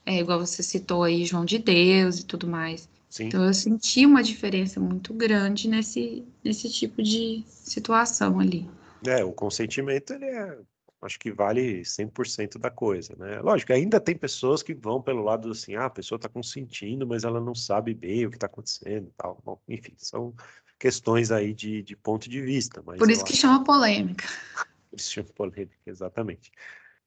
É 0.07 0.19
igual 0.19 0.41
você 0.41 0.63
citou 0.63 1.03
aí 1.05 1.25
João 1.25 1.45
de 1.45 1.59
Deus 1.59 2.19
e 2.19 2.27
tudo 2.27 2.47
mais. 2.47 2.89
Sim. 3.15 3.27
Então 3.27 3.45
eu 3.45 3.55
senti 3.55 4.05
uma 4.05 4.25
diferença 4.25 4.81
muito 4.81 5.15
grande 5.15 5.69
nesse, 5.69 6.27
nesse 6.43 6.69
tipo 6.69 7.01
de 7.01 7.45
situação 7.47 8.41
ali. 8.41 8.69
É, 9.07 9.23
o 9.23 9.31
consentimento 9.31 10.15
ele 10.15 10.25
é, 10.25 10.59
acho 11.01 11.17
que 11.21 11.31
vale 11.31 11.83
100% 11.83 12.59
da 12.59 12.73
coisa, 12.73 13.15
né? 13.17 13.41
Lógico, 13.41 13.73
ainda 13.73 14.01
tem 14.01 14.17
pessoas 14.17 14.65
que 14.65 14.75
vão 14.75 15.01
pelo 15.01 15.23
lado 15.23 15.49
assim, 15.53 15.77
ah, 15.77 15.85
a 15.85 15.91
pessoa 15.91 16.17
está 16.17 16.29
consentindo, 16.29 17.07
mas 17.07 17.23
ela 17.23 17.41
não 17.41 17.55
sabe 17.55 17.95
bem 17.95 18.27
o 18.27 18.31
que 18.31 18.37
está 18.37 18.49
acontecendo, 18.49 19.13
tal. 19.17 19.41
Bom, 19.45 19.61
enfim, 19.69 19.95
são 19.97 20.35
questões 20.77 21.31
aí 21.31 21.55
de, 21.55 21.85
de 21.85 21.95
ponto 21.95 22.29
de 22.29 22.41
vista. 22.41 22.83
Por 22.83 23.09
isso 23.09 23.25
que 23.25 23.33
acho... 23.33 23.43
chama 23.43 23.63
polêmica. 23.63 24.27
Christian 24.91 25.23
polêmica, 25.37 25.79
exatamente. 25.87 26.51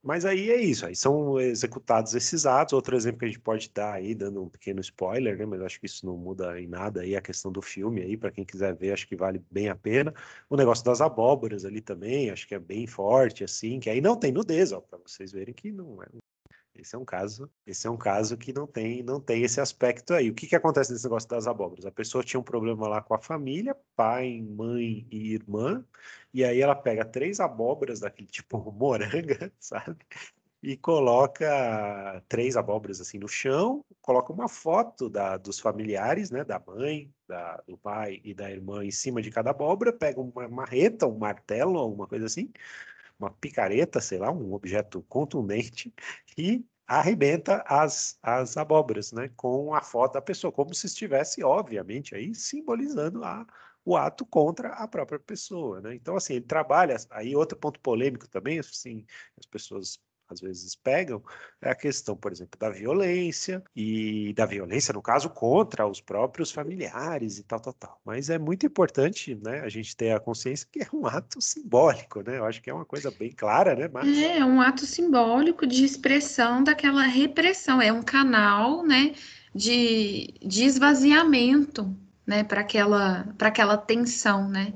Mas 0.07 0.23
aí 0.23 0.49
é 0.51 0.55
isso, 0.61 0.85
aí 0.85 0.95
são 0.95 1.37
executados 1.37 2.15
esses 2.15 2.45
atos. 2.45 2.71
Outro 2.71 2.95
exemplo 2.95 3.19
que 3.19 3.25
a 3.25 3.27
gente 3.27 3.41
pode 3.41 3.69
dar 3.73 3.95
aí, 3.95 4.15
dando 4.15 4.41
um 4.41 4.47
pequeno 4.47 4.79
spoiler, 4.79 5.37
né? 5.37 5.45
Mas 5.45 5.61
acho 5.61 5.81
que 5.81 5.85
isso 5.85 6.05
não 6.05 6.15
muda 6.15 6.57
em 6.61 6.65
nada 6.65 7.01
aí 7.01 7.13
a 7.13 7.21
questão 7.21 7.51
do 7.51 7.61
filme 7.61 8.01
aí, 8.01 8.15
para 8.15 8.31
quem 8.31 8.45
quiser 8.45 8.73
ver, 8.73 8.93
acho 8.93 9.05
que 9.05 9.17
vale 9.17 9.43
bem 9.51 9.67
a 9.67 9.75
pena. 9.75 10.13
O 10.49 10.55
negócio 10.55 10.85
das 10.85 11.01
abóboras 11.01 11.65
ali 11.65 11.81
também, 11.81 12.29
acho 12.29 12.47
que 12.47 12.55
é 12.55 12.59
bem 12.59 12.87
forte, 12.87 13.43
assim, 13.43 13.81
que 13.81 13.89
aí 13.89 13.99
não 13.99 14.15
tem 14.15 14.31
nudez, 14.31 14.71
ó, 14.71 14.79
para 14.79 14.97
vocês 15.05 15.33
verem 15.33 15.53
que 15.53 15.73
não 15.73 16.01
é 16.01 16.07
Esse 16.79 16.95
é 16.95 16.99
um 16.99 17.05
caso, 17.05 17.49
esse 17.65 17.87
é 17.87 17.89
um 17.89 17.97
caso 17.97 18.37
que 18.37 18.53
não 18.53 18.67
tem, 18.67 19.03
não 19.03 19.19
tem 19.19 19.43
esse 19.43 19.59
aspecto 19.59 20.13
aí. 20.13 20.29
O 20.29 20.33
que, 20.33 20.47
que 20.47 20.55
acontece 20.55 20.91
nesse 20.91 21.05
negócio 21.05 21.29
das 21.29 21.47
abóboras? 21.47 21.85
A 21.85 21.91
pessoa 21.91 22.23
tinha 22.23 22.39
um 22.39 22.43
problema 22.43 22.87
lá 22.87 23.01
com 23.01 23.13
a 23.13 23.19
família, 23.19 23.75
pai, 23.95 24.41
mãe 24.41 25.07
e 25.11 25.33
irmã, 25.33 25.85
e 26.33 26.43
aí 26.43 26.61
ela 26.61 26.75
pega 26.75 27.05
três 27.05 27.39
abóboras 27.39 27.99
daquele 27.99 28.27
tipo 28.27 28.57
moranga, 28.71 29.51
sabe? 29.59 29.97
E 30.61 30.75
coloca 30.75 32.23
três 32.27 32.57
abóboras 32.57 32.99
assim 32.99 33.19
no 33.19 33.27
chão, 33.27 33.85
coloca 34.01 34.33
uma 34.33 34.49
foto 34.49 35.09
da, 35.09 35.37
dos 35.37 35.59
familiares, 35.59 36.31
né, 36.31 36.43
da 36.43 36.59
mãe, 36.59 37.13
da, 37.27 37.57
do 37.67 37.77
pai 37.77 38.19
e 38.23 38.33
da 38.33 38.49
irmã 38.49 38.83
em 38.83 38.91
cima 38.91 39.21
de 39.21 39.29
cada 39.29 39.51
abóbora, 39.51 39.93
pega 39.93 40.19
uma 40.19 40.47
marreta, 40.47 41.07
um 41.07 41.17
martelo, 41.17 41.77
alguma 41.77 42.07
coisa 42.07 42.25
assim, 42.25 42.51
uma 43.19 43.31
picareta, 43.31 43.99
sei 44.01 44.17
lá, 44.19 44.31
um 44.31 44.53
objeto 44.53 45.01
contundente 45.03 45.93
e 46.37 46.65
arrebenta 46.85 47.63
as, 47.67 48.17
as 48.23 48.55
abóboras, 48.55 49.11
né, 49.11 49.29
com 49.35 49.73
a 49.73 49.81
foto 49.81 50.13
da 50.13 50.21
pessoa, 50.21 50.51
como 50.51 50.73
se 50.73 50.87
estivesse, 50.87 51.43
obviamente, 51.43 52.15
aí 52.15 52.33
simbolizando 52.33 53.23
a, 53.23 53.45
o 53.83 53.97
ato 53.97 54.25
contra 54.25 54.69
a 54.69 54.87
própria 54.87 55.19
pessoa, 55.19 55.81
né? 55.81 55.95
Então, 55.95 56.15
assim, 56.15 56.35
ele 56.35 56.45
trabalha, 56.45 56.95
aí 57.09 57.35
outro 57.35 57.57
ponto 57.57 57.79
polêmico 57.81 58.27
também, 58.29 58.59
assim, 58.59 59.05
as 59.37 59.45
pessoas 59.45 59.99
às 60.29 60.41
vezes 60.41 60.75
pegam, 60.75 61.21
é 61.61 61.69
a 61.69 61.75
questão, 61.75 62.15
por 62.15 62.31
exemplo, 62.31 62.59
da 62.59 62.69
violência, 62.69 63.63
e 63.75 64.33
da 64.33 64.45
violência, 64.45 64.93
no 64.93 65.01
caso, 65.01 65.29
contra 65.29 65.87
os 65.87 66.01
próprios 66.01 66.51
familiares 66.51 67.37
e 67.37 67.43
tal, 67.43 67.59
tal, 67.59 67.73
tal. 67.73 68.01
Mas 68.05 68.29
é 68.29 68.37
muito 68.37 68.65
importante 68.65 69.35
né, 69.43 69.61
a 69.61 69.69
gente 69.69 69.95
ter 69.95 70.11
a 70.11 70.19
consciência 70.19 70.67
que 70.71 70.81
é 70.81 70.87
um 70.93 71.05
ato 71.05 71.41
simbólico, 71.41 72.21
né? 72.21 72.37
Eu 72.37 72.45
acho 72.45 72.61
que 72.61 72.69
é 72.69 72.73
uma 72.73 72.85
coisa 72.85 73.11
bem 73.11 73.31
clara, 73.31 73.75
né, 73.75 73.87
Marcia? 73.87 74.37
É, 74.37 74.45
um 74.45 74.61
ato 74.61 74.85
simbólico 74.85 75.65
de 75.65 75.83
expressão 75.83 76.63
daquela 76.63 77.03
repressão, 77.03 77.81
é 77.81 77.91
um 77.91 78.03
canal, 78.03 78.83
né, 78.83 79.13
de, 79.53 80.33
de 80.41 80.63
esvaziamento, 80.63 81.95
né, 82.25 82.43
para 82.43 82.61
aquela, 82.61 83.27
aquela 83.39 83.77
tensão, 83.77 84.49
né? 84.49 84.73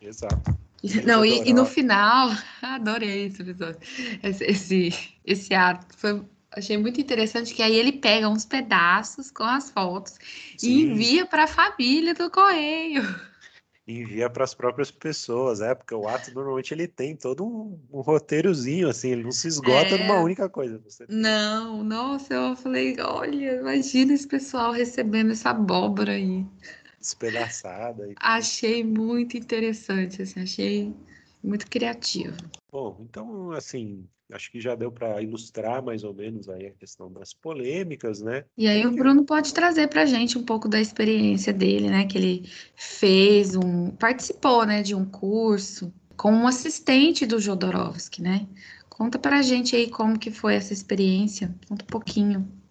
Exato. 0.00 0.61
Não, 1.04 1.24
e, 1.24 1.48
e, 1.48 1.52
no 1.52 1.64
final, 1.64 2.30
adorei 2.60 3.26
esse 3.26 3.42
episódio, 3.42 3.78
esse, 4.22 4.44
esse, 4.44 5.14
esse 5.24 5.54
ato, 5.54 5.86
foi, 5.96 6.22
achei 6.50 6.76
muito 6.76 7.00
interessante 7.00 7.54
que 7.54 7.62
aí 7.62 7.76
ele 7.76 7.92
pega 7.92 8.28
uns 8.28 8.44
pedaços 8.44 9.30
com 9.30 9.44
as 9.44 9.70
fotos 9.70 10.18
Sim. 10.56 10.68
e 10.68 10.82
envia 10.82 11.26
para 11.26 11.44
a 11.44 11.48
família 11.48 12.14
do 12.14 12.28
correio. 12.30 13.02
Envia 13.86 14.30
para 14.30 14.44
as 14.44 14.54
próprias 14.54 14.90
pessoas, 14.90 15.60
é, 15.60 15.74
porque 15.74 15.94
o 15.94 16.08
ato 16.08 16.32
normalmente 16.32 16.72
ele 16.72 16.86
tem 16.86 17.16
todo 17.16 17.44
um, 17.44 17.78
um 17.92 18.00
roteirozinho, 18.00 18.88
assim, 18.88 19.10
ele 19.10 19.24
não 19.24 19.32
se 19.32 19.48
esgota 19.48 19.96
é... 19.96 19.98
numa 19.98 20.20
única 20.20 20.48
coisa. 20.48 20.80
Não, 21.08 21.82
nossa, 21.82 22.32
eu 22.32 22.56
falei, 22.56 22.96
olha, 23.00 23.56
imagina 23.60 24.14
esse 24.14 24.26
pessoal 24.26 24.72
recebendo 24.72 25.32
essa 25.32 25.50
abóbora 25.50 26.12
aí 26.12 26.46
despedaçada. 27.02 28.08
E... 28.08 28.14
Achei 28.18 28.82
muito 28.82 29.36
interessante, 29.36 30.22
assim, 30.22 30.40
achei 30.40 30.94
muito 31.42 31.68
criativo. 31.68 32.36
Bom, 32.70 32.96
então, 33.00 33.50
assim, 33.52 34.06
acho 34.32 34.50
que 34.50 34.60
já 34.60 34.74
deu 34.74 34.90
para 34.90 35.20
ilustrar 35.20 35.82
mais 35.82 36.04
ou 36.04 36.14
menos 36.14 36.48
aí 36.48 36.66
a 36.66 36.70
questão 36.70 37.12
das 37.12 37.34
polêmicas, 37.34 38.22
né? 38.22 38.44
E 38.56 38.66
aí 38.68 38.86
o 38.86 38.92
Bruno 38.92 39.24
pode 39.24 39.52
trazer 39.52 39.88
para 39.88 40.02
a 40.02 40.06
gente 40.06 40.38
um 40.38 40.44
pouco 40.44 40.68
da 40.68 40.80
experiência 40.80 41.52
dele, 41.52 41.90
né? 41.90 42.06
Que 42.06 42.16
ele 42.16 42.50
fez 42.76 43.56
um, 43.56 43.90
participou, 43.90 44.64
né, 44.64 44.82
de 44.82 44.94
um 44.94 45.04
curso 45.04 45.92
com 46.16 46.32
um 46.32 46.46
assistente 46.46 47.26
do 47.26 47.40
Jodorowsky, 47.40 48.22
né? 48.22 48.46
Conta 48.88 49.18
para 49.18 49.38
a 49.38 49.42
gente 49.42 49.74
aí 49.74 49.90
como 49.90 50.18
que 50.18 50.30
foi 50.30 50.54
essa 50.54 50.72
experiência, 50.72 51.52
conta 51.68 51.84
um 51.84 51.88
pouquinho. 51.88 52.61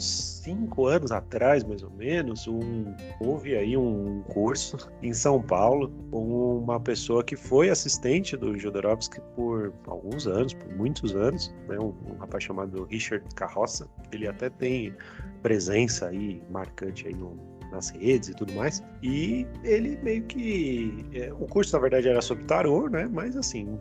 Uns 0.00 0.40
cinco 0.42 0.86
anos 0.86 1.12
atrás, 1.12 1.62
mais 1.62 1.82
ou 1.82 1.90
menos, 1.90 2.48
um, 2.48 2.84
houve 3.20 3.54
aí 3.54 3.76
um 3.76 4.22
curso 4.22 4.76
em 5.02 5.12
São 5.12 5.40
Paulo 5.40 5.92
com 6.10 6.58
uma 6.58 6.80
pessoa 6.80 7.22
que 7.22 7.36
foi 7.36 7.68
assistente 7.68 8.36
do 8.36 8.58
Jodorowsky 8.58 9.20
por 9.36 9.72
alguns 9.86 10.26
anos, 10.26 10.54
por 10.54 10.74
muitos 10.74 11.14
anos, 11.14 11.54
né? 11.68 11.78
um, 11.78 11.94
um 12.10 12.16
rapaz 12.18 12.42
chamado 12.42 12.84
Richard 12.84 13.22
Carroça. 13.34 13.86
Ele 14.10 14.26
até 14.26 14.48
tem 14.48 14.94
presença 15.42 16.08
aí 16.08 16.42
marcante 16.50 17.06
aí 17.06 17.14
no, 17.14 17.36
nas 17.70 17.90
redes 17.90 18.30
e 18.30 18.34
tudo 18.34 18.54
mais. 18.54 18.82
E 19.02 19.46
ele 19.62 19.98
meio 20.02 20.24
que. 20.24 21.06
É, 21.12 21.32
o 21.32 21.46
curso, 21.46 21.74
na 21.74 21.82
verdade, 21.82 22.08
era 22.08 22.22
sobre 22.22 22.44
tarô, 22.44 22.88
né? 22.88 23.08
Mas 23.12 23.36
assim, 23.36 23.78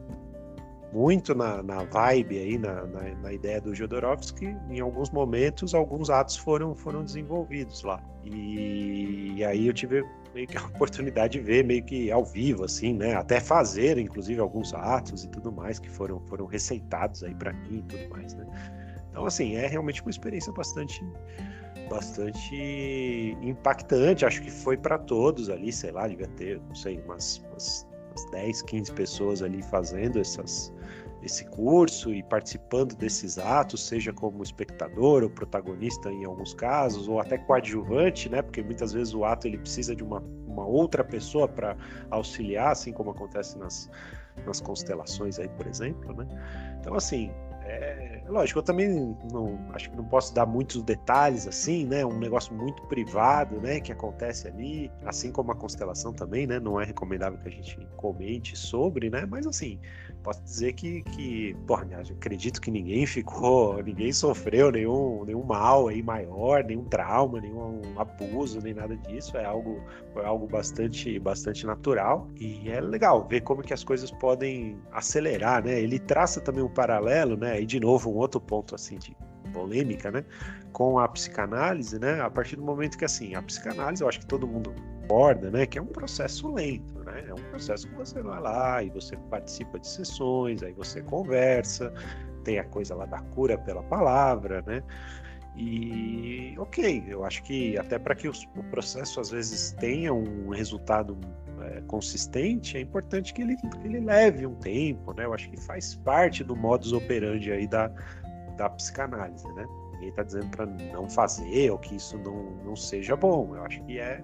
muito 0.92 1.36
na, 1.36 1.62
na 1.62 1.84
vibe 1.84 2.40
aí, 2.40 2.58
na, 2.58 2.86
na, 2.86 3.16
na, 3.16 3.34
ideia 3.34 3.62
do 3.62 3.76
Jodorowsky, 3.76 4.56
em 4.70 4.80
alguns 4.80 5.12
momentos, 5.12 5.76
alguns 5.76 6.10
atos 6.10 6.36
foram, 6.36 6.76
foram 6.76 7.04
desenvolvidos 7.04 7.84
lá. 7.84 8.02
E, 8.24 9.36
e, 9.38 9.44
aí 9.44 9.68
eu 9.68 9.74
tive 9.74 10.04
meio 10.34 10.48
que 10.48 10.58
a 10.58 10.66
oportunidade 10.68 11.34
de 11.34 11.40
ver 11.40 11.64
meio 11.64 11.84
que 11.84 12.12
ao 12.12 12.26
vivo, 12.26 12.64
assim, 12.64 12.94
né? 12.94 13.16
Até 13.16 13.40
fazer, 13.40 13.98
inclusive, 13.98 14.40
alguns 14.40 14.74
atos 14.74 15.24
e 15.24 15.30
tudo 15.30 15.52
mais 15.52 15.78
que 15.80 15.90
foram, 15.90 16.20
foram 16.22 16.46
receitados 16.46 17.24
aí 17.24 17.36
para 17.36 17.54
mim 17.54 17.80
e 17.80 17.84
tudo 17.84 18.10
mais, 18.10 18.34
né? 18.34 18.46
Então, 19.12 19.26
assim, 19.26 19.56
é 19.56 19.68
realmente 19.68 20.02
uma 20.02 20.12
experiência 20.12 20.52
bastante 20.54 21.04
bastante 21.90 23.36
impactante, 23.42 24.24
acho 24.24 24.42
que 24.44 24.52
foi 24.52 24.78
para 24.78 24.98
todos 24.98 25.50
ali, 25.50 25.74
sei 25.74 25.92
lá, 25.92 26.08
devia 26.08 26.28
ter, 26.28 26.62
não 26.68 26.76
sei, 26.76 27.02
umas, 27.02 27.40
umas, 27.50 27.89
umas 28.20 28.26
10, 28.26 28.62
15 28.64 28.92
pessoas 28.94 29.42
ali 29.42 29.62
fazendo 29.62 30.20
essas, 30.20 30.74
esse 31.22 31.46
curso 31.46 32.14
e 32.14 32.24
participando 32.24 32.96
desses 32.96 33.38
atos, 33.38 33.86
seja 33.86 34.12
como 34.12 34.44
espectador 34.44 35.24
ou 35.24 35.30
protagonista 35.30 36.12
em 36.12 36.26
alguns 36.26 36.54
casos, 36.54 37.08
ou 37.08 37.20
até 37.20 37.38
coadjuvante, 37.38 38.30
né? 38.30 38.42
Porque 38.42 38.62
muitas 38.62 38.94
vezes 38.94 39.14
o 39.14 39.24
ato 39.24 39.48
ele 39.48 39.58
precisa 39.58 39.96
de 39.96 40.04
uma, 40.04 40.20
uma 40.48 40.66
outra 40.66 41.04
pessoa 41.04 41.48
para 41.48 41.76
auxiliar, 42.10 42.72
assim 42.72 42.92
como 42.92 43.12
acontece 43.12 43.58
nas, 43.58 43.90
nas 44.46 44.60
constelações 44.60 45.40
aí, 45.40 45.50
por 45.50 45.68
exemplo, 45.68 46.14
né? 46.14 46.28
Então, 46.80 46.96
assim, 46.96 47.32
é, 47.66 48.22
lógico, 48.28 48.60
eu 48.60 48.64
também 48.64 49.16
não 49.32 49.60
acho 49.74 49.90
que 49.90 49.96
não 49.96 50.06
posso 50.06 50.34
dar 50.34 50.46
muitos 50.46 50.82
detalhes 50.82 51.48
assim, 51.48 51.86
né? 51.86 52.06
Um 52.06 52.18
negócio 52.18 52.54
muito 52.54 52.82
privado, 52.84 53.60
né? 53.60 53.80
Que 53.80 53.92
acontece 53.92 54.48
ali, 54.48 54.92
assim 55.06 55.32
como 55.32 55.52
a 55.52 55.56
constelação 55.56 56.14
também, 56.14 56.48
né? 56.48 56.60
Não 56.60 56.80
é 56.80 56.86
recomendável 56.86 57.40
que 57.40 57.48
a 57.48 57.52
gente 57.52 57.78
comente 57.98 58.58
sobre, 58.58 59.10
né? 59.10 59.26
Mas 59.26 59.46
assim, 59.46 59.80
posso 60.24 60.42
dizer 60.44 60.74
que, 60.74 61.02
que 61.04 61.56
porra, 61.68 61.86
acredito 62.12 62.62
que 62.62 62.72
ninguém 62.72 63.06
ficou, 63.06 63.82
ninguém 63.84 64.12
sofreu 64.12 64.72
nenhum, 64.72 65.24
nenhum 65.26 65.44
mal 65.44 65.88
aí 65.88 66.02
maior, 66.02 66.64
nenhum 66.64 66.86
trauma, 66.86 67.40
nenhum 67.40 67.82
abuso, 67.98 68.60
nem 68.62 68.74
nada 68.74 68.96
disso. 68.98 69.38
É 69.38 69.46
algo, 69.46 69.82
foi 70.14 70.26
algo 70.26 70.48
bastante, 70.48 71.20
bastante 71.20 71.66
natural 71.66 72.28
e 72.40 72.70
é 72.70 72.82
legal 72.82 73.28
ver 73.28 73.42
como 73.42 73.62
que 73.62 73.74
as 73.74 73.84
coisas 73.84 74.12
podem 74.12 74.80
acelerar, 74.92 75.64
né? 75.64 75.80
Ele 75.80 76.00
traça 76.00 76.42
também 76.42 76.64
um 76.64 76.70
paralelo, 76.70 77.38
né? 77.38 77.59
E 77.60 77.66
de 77.66 77.80
novo 77.80 78.12
um 78.12 78.18
outro 78.18 78.40
ponto 78.40 78.76
assim 78.76 78.98
de 78.98 79.16
polêmica, 79.54 80.12
né? 80.12 80.24
Com 80.72 81.00
a 81.00 81.08
psicanálise, 81.08 82.00
né? 82.00 82.22
A 82.22 82.30
partir 82.30 82.56
do 82.56 82.64
momento 82.64 82.98
que 82.98 83.06
assim, 83.06 83.36
a 83.36 83.42
psicanálise, 83.42 84.04
eu 84.04 84.10
acho 84.10 84.20
que 84.20 84.26
todo 84.26 84.48
mundo 84.48 84.74
concorda, 85.02 85.50
né? 85.50 85.66
Que 85.66 85.80
é 85.80 85.82
um 85.82 85.88
processo 85.88 86.52
lento, 86.54 87.00
né? 87.04 87.26
É 87.28 87.34
um 87.34 87.44
processo 87.50 87.88
que 87.88 87.96
você 87.96 88.22
vai 88.22 88.40
lá 88.40 88.84
e 88.84 88.90
você 88.90 89.18
participa 89.30 89.80
de 89.80 89.88
sessões, 89.88 90.62
aí 90.62 90.74
você 90.74 91.02
conversa, 91.02 91.92
tem 92.44 92.60
a 92.60 92.64
coisa 92.64 92.96
lá 92.96 93.06
da 93.06 93.20
cura 93.20 93.58
pela 93.58 93.82
palavra, 93.84 94.64
né? 94.66 94.84
E 95.56 96.56
ok, 96.58 97.04
eu 97.08 97.26
acho 97.26 97.44
que 97.44 97.78
até 97.78 98.00
para 98.00 98.16
que 98.16 98.30
o 98.30 98.34
processo 98.70 99.20
às 99.20 99.32
vezes 99.32 99.74
tenha 99.74 100.14
um 100.14 100.50
resultado 100.50 101.18
é, 101.70 101.82
consistente, 101.88 102.78
é 102.78 102.82
importante 102.82 103.34
que 103.34 103.42
ele, 103.42 103.56
que 103.56 103.88
ele 103.88 104.00
leve 104.00 104.46
um 104.46 104.56
tempo, 104.56 105.14
né? 105.14 105.26
Eu 105.26 105.34
acho 105.34 105.50
que 105.50 105.58
faz 105.58 105.96
parte 105.96 106.44
do 106.44 106.56
modus 106.56 106.94
operandi 106.94 107.52
aí 107.52 107.68
da, 107.68 107.92
da 108.58 108.70
psicanálise, 108.70 109.48
né? 109.54 109.66
Ninguém 109.94 110.10
está 110.10 110.24
dizendo 110.24 110.48
para 110.50 110.66
não 110.66 111.10
fazer 111.10 111.72
ou 111.72 111.78
que 111.78 111.96
isso 111.96 112.18
não, 112.20 112.52
não 112.64 112.76
seja 112.76 113.16
bom. 113.16 113.56
Eu 113.56 113.64
acho 113.64 113.82
que 113.84 114.00
é, 114.00 114.24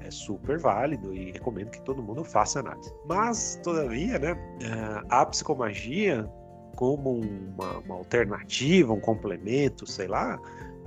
é 0.00 0.10
super 0.10 0.58
válido 0.58 1.12
e 1.12 1.32
recomendo 1.32 1.70
que 1.70 1.82
todo 1.82 2.02
mundo 2.02 2.24
faça 2.24 2.60
análise. 2.60 2.92
Mas, 3.04 3.60
todavia, 3.62 4.18
né, 4.18 4.36
eh, 4.62 5.02
a 5.08 5.26
psicomagia, 5.26 6.28
como 6.76 7.20
uma, 7.20 7.78
uma 7.78 7.94
alternativa, 7.96 8.92
um 8.92 9.00
complemento, 9.00 9.86
sei 9.86 10.06
lá, 10.06 10.40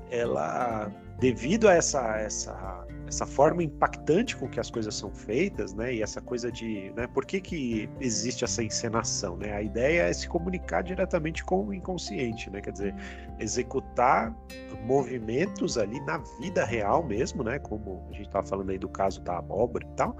ela 0.10 0.90
devido 1.21 1.69
a 1.69 1.75
essa, 1.75 2.17
essa, 2.17 2.84
essa 3.07 3.27
forma 3.27 3.62
impactante 3.62 4.36
com 4.36 4.49
que 4.49 4.60
as 4.60 4.71
coisas 4.71 4.95
são 4.95 5.13
feitas, 5.13 5.71
né? 5.71 5.93
E 5.93 6.01
essa 6.01 6.19
coisa 6.19 6.51
de, 6.51 6.91
né? 6.95 7.05
Por 7.05 7.25
que, 7.27 7.39
que 7.39 7.88
existe 7.99 8.43
essa 8.43 8.63
encenação, 8.63 9.38
né? 9.38 9.53
A 9.53 9.62
ideia 9.62 10.01
é 10.01 10.13
se 10.13 10.27
comunicar 10.27 10.81
diretamente 10.81 11.45
com 11.45 11.67
o 11.67 11.73
inconsciente, 11.75 12.49
né? 12.49 12.60
Quer 12.60 12.71
dizer, 12.71 12.95
executar 13.39 14.36
movimentos 14.84 15.77
ali 15.77 16.03
na 16.05 16.17
vida 16.39 16.65
real 16.65 17.03
mesmo, 17.03 17.43
né? 17.43 17.60
Como 17.60 18.03
a 18.10 18.13
gente 18.13 18.25
estava 18.25 18.47
falando 18.47 18.71
aí 18.71 18.79
do 18.79 18.89
caso 18.89 19.21
da 19.21 19.38
abóbora 19.38 19.86
e 19.86 19.95
tal, 19.95 20.17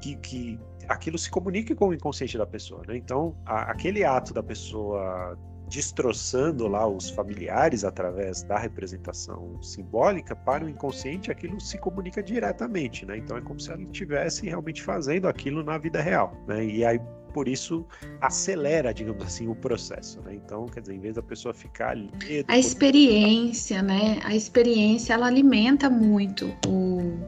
que, 0.00 0.14
que 0.18 0.60
aquilo 0.88 1.18
se 1.18 1.28
comunique 1.28 1.74
com 1.74 1.88
o 1.88 1.94
inconsciente 1.94 2.38
da 2.38 2.46
pessoa, 2.46 2.80
né? 2.86 2.96
Então, 2.96 3.36
a, 3.44 3.72
aquele 3.72 4.04
ato 4.04 4.32
da 4.32 4.42
pessoa 4.42 5.36
destroçando 5.74 6.68
lá 6.68 6.86
os 6.86 7.10
familiares 7.10 7.82
através 7.84 8.44
da 8.44 8.56
representação 8.56 9.60
simbólica, 9.60 10.36
para 10.36 10.64
o 10.64 10.68
inconsciente 10.68 11.32
aquilo 11.32 11.60
se 11.60 11.78
comunica 11.78 12.22
diretamente, 12.22 13.04
né? 13.04 13.18
Então 13.18 13.36
é 13.36 13.40
como 13.40 13.58
se 13.58 13.72
ela 13.72 13.82
estivesse 13.82 14.46
realmente 14.46 14.82
fazendo 14.82 15.26
aquilo 15.26 15.64
na 15.64 15.76
vida 15.76 16.00
real, 16.00 16.32
né? 16.46 16.64
E 16.64 16.84
aí 16.84 17.00
por 17.32 17.48
isso 17.48 17.84
acelera, 18.20 18.94
digamos 18.94 19.24
assim, 19.24 19.48
o 19.48 19.56
processo, 19.56 20.20
né? 20.22 20.36
Então, 20.36 20.66
quer 20.66 20.80
dizer, 20.80 20.94
em 20.94 21.00
vez 21.00 21.16
da 21.16 21.22
pessoa 21.22 21.52
ficar 21.52 21.90
ali... 21.90 22.08
A 22.46 22.56
experiência, 22.56 23.82
né? 23.82 24.20
A 24.22 24.36
experiência, 24.36 25.14
ela 25.14 25.26
alimenta 25.26 25.90
muito 25.90 26.54
o... 26.68 27.18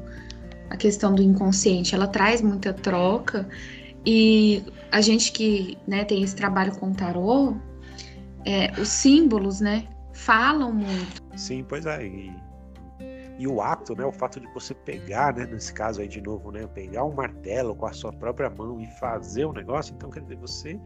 a 0.71 0.77
questão 0.77 1.13
do 1.13 1.21
inconsciente, 1.21 1.93
ela 1.93 2.07
traz 2.07 2.41
muita 2.41 2.73
troca 2.73 3.49
e 4.07 4.63
a 4.93 5.01
gente 5.01 5.33
que 5.33 5.77
né, 5.89 6.05
tem 6.05 6.23
esse 6.23 6.37
trabalho 6.37 6.77
com 6.77 6.93
tarô, 6.93 7.57
é, 8.47 8.73
os 8.81 8.89
símbolos, 8.89 9.61
né, 9.61 9.87
falam 10.15 10.73
muito. 10.73 11.23
Sim, 11.37 11.65
pois 11.69 11.85
é. 11.85 12.07
E, 12.07 12.33
e, 13.39 13.47
o 13.47 13.61
ato, 13.61 13.95
né, 13.95 14.05
o 14.05 14.13
fato 14.13 14.41
de 14.41 14.47
você 14.55 14.73
pegar, 14.73 15.35
né, 15.35 15.45
nesse 15.47 15.73
caso 15.73 16.01
aí 16.01 16.09
de 16.09 16.21
novo, 16.21 16.51
né, 16.51 16.67
pegar 16.69 17.05
um 17.05 17.13
martelo 17.13 17.75
com 17.75 17.87
a 17.87 17.93
sua 17.93 18.13
própria 18.13 18.49
mão 18.49 18.81
e 18.81 18.87
fazer 18.99 19.45
o 19.45 19.51
um 19.51 19.53
negócio, 19.53 19.95
então 19.95 20.09
quer 20.09 20.21
dizer, 20.21 20.37
você, 20.37 20.81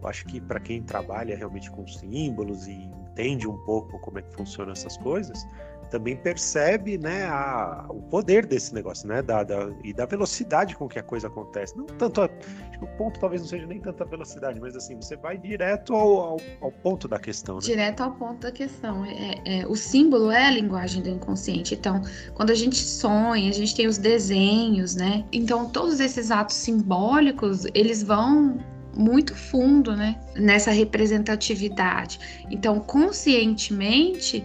eu 0.00 0.08
acho 0.08 0.24
que 0.26 0.40
para 0.40 0.60
quem 0.60 0.82
trabalha 0.82 1.36
realmente 1.36 1.70
com 1.70 1.86
símbolos 1.86 2.66
e 2.66 2.72
entende 2.72 3.46
um 3.46 3.58
pouco 3.64 3.98
como 4.00 4.18
é 4.18 4.22
que 4.22 4.32
funcionam 4.34 4.72
essas 4.72 4.96
coisas, 4.96 5.46
também 5.92 6.16
percebe 6.16 6.96
né, 6.96 7.24
a, 7.24 7.84
o 7.90 8.00
poder 8.00 8.46
desse 8.46 8.74
negócio, 8.74 9.06
né? 9.06 9.20
Da, 9.20 9.44
da, 9.44 9.70
e 9.84 9.92
da 9.92 10.06
velocidade 10.06 10.74
com 10.74 10.88
que 10.88 10.98
a 10.98 11.02
coisa 11.02 11.26
acontece. 11.26 11.76
Não 11.76 11.84
tanto. 11.84 12.22
A, 12.22 12.24
acho 12.24 12.78
que 12.78 12.84
o 12.84 12.88
ponto 12.96 13.20
talvez 13.20 13.42
não 13.42 13.48
seja 13.48 13.66
nem 13.66 13.78
tanta 13.78 14.02
velocidade, 14.06 14.58
mas 14.58 14.74
assim, 14.74 14.96
você 14.96 15.16
vai 15.16 15.36
direto 15.36 15.94
ao, 15.94 16.20
ao, 16.20 16.36
ao 16.62 16.72
ponto 16.72 17.06
da 17.06 17.18
questão. 17.18 17.56
Né? 17.56 17.60
Direto 17.60 18.02
ao 18.02 18.12
ponto 18.12 18.40
da 18.40 18.50
questão. 18.50 19.04
É, 19.04 19.60
é, 19.60 19.66
o 19.66 19.76
símbolo 19.76 20.30
é 20.30 20.46
a 20.46 20.50
linguagem 20.50 21.02
do 21.02 21.10
inconsciente. 21.10 21.74
Então, 21.74 22.00
quando 22.32 22.50
a 22.50 22.54
gente 22.54 22.76
sonha, 22.76 23.50
a 23.50 23.54
gente 23.54 23.76
tem 23.76 23.86
os 23.86 23.98
desenhos, 23.98 24.96
né? 24.96 25.26
Então, 25.30 25.68
todos 25.68 26.00
esses 26.00 26.30
atos 26.30 26.56
simbólicos, 26.56 27.66
eles 27.74 28.02
vão 28.02 28.58
muito 28.94 29.34
fundo, 29.34 29.96
né, 29.96 30.20
nessa 30.36 30.70
representatividade. 30.70 32.44
Então, 32.50 32.78
conscientemente, 32.80 34.44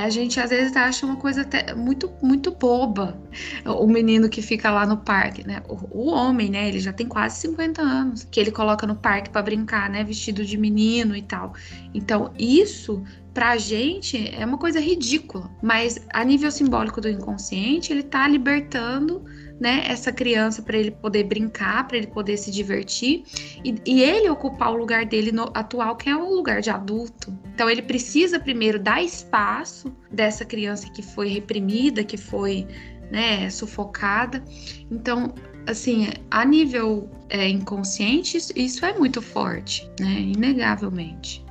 a 0.00 0.10
gente 0.10 0.40
às 0.40 0.50
vezes 0.50 0.76
acha 0.76 1.04
uma 1.04 1.16
coisa 1.16 1.42
até 1.42 1.74
muito, 1.74 2.10
muito 2.22 2.50
boba. 2.50 3.20
O 3.66 3.86
menino 3.86 4.28
que 4.28 4.40
fica 4.40 4.70
lá 4.70 4.86
no 4.86 4.96
parque, 4.96 5.46
né? 5.46 5.62
O, 5.68 6.04
o 6.04 6.10
homem, 6.10 6.50
né? 6.50 6.68
Ele 6.68 6.80
já 6.80 6.92
tem 6.92 7.06
quase 7.06 7.40
50 7.40 7.82
anos, 7.82 8.24
que 8.30 8.40
ele 8.40 8.50
coloca 8.50 8.86
no 8.86 8.94
parque 8.94 9.30
para 9.30 9.42
brincar, 9.42 9.90
né? 9.90 10.02
Vestido 10.04 10.44
de 10.44 10.56
menino 10.56 11.16
e 11.16 11.22
tal. 11.22 11.52
Então, 11.94 12.32
isso 12.38 13.02
pra 13.34 13.56
gente 13.56 14.32
é 14.34 14.44
uma 14.44 14.58
coisa 14.58 14.78
ridícula, 14.78 15.50
mas 15.62 15.98
a 16.12 16.22
nível 16.22 16.50
simbólico 16.50 17.00
do 17.00 17.08
inconsciente, 17.08 17.92
ele 17.92 18.02
tá 18.02 18.28
libertando 18.28 19.24
né, 19.62 19.84
essa 19.86 20.10
criança 20.10 20.60
para 20.60 20.76
ele 20.76 20.90
poder 20.90 21.22
brincar, 21.22 21.86
para 21.86 21.96
ele 21.96 22.08
poder 22.08 22.36
se 22.36 22.50
divertir 22.50 23.22
e, 23.64 23.76
e, 23.86 24.02
ele 24.02 24.28
ocupar 24.28 24.72
o 24.72 24.76
lugar 24.76 25.06
dele 25.06 25.30
no, 25.30 25.52
atual, 25.54 25.94
que 25.94 26.10
é 26.10 26.16
o 26.16 26.34
lugar 26.34 26.60
de 26.60 26.68
adulto. 26.68 27.32
Então 27.54 27.70
ele 27.70 27.80
precisa 27.80 28.40
primeiro 28.40 28.80
dar 28.80 29.00
espaço 29.04 29.96
dessa 30.10 30.44
criança 30.44 30.90
que 30.90 31.00
foi 31.00 31.28
reprimida, 31.28 32.02
que 32.02 32.16
foi 32.16 32.66
né, 33.08 33.48
sufocada. 33.50 34.42
Então, 34.90 35.32
assim, 35.64 36.08
a 36.28 36.44
nível 36.44 37.08
é, 37.30 37.48
inconsciente, 37.48 38.38
isso 38.56 38.84
é 38.84 38.98
muito 38.98 39.22
forte, 39.22 39.88
né, 40.00 40.22
inegavelmente. 40.22 41.44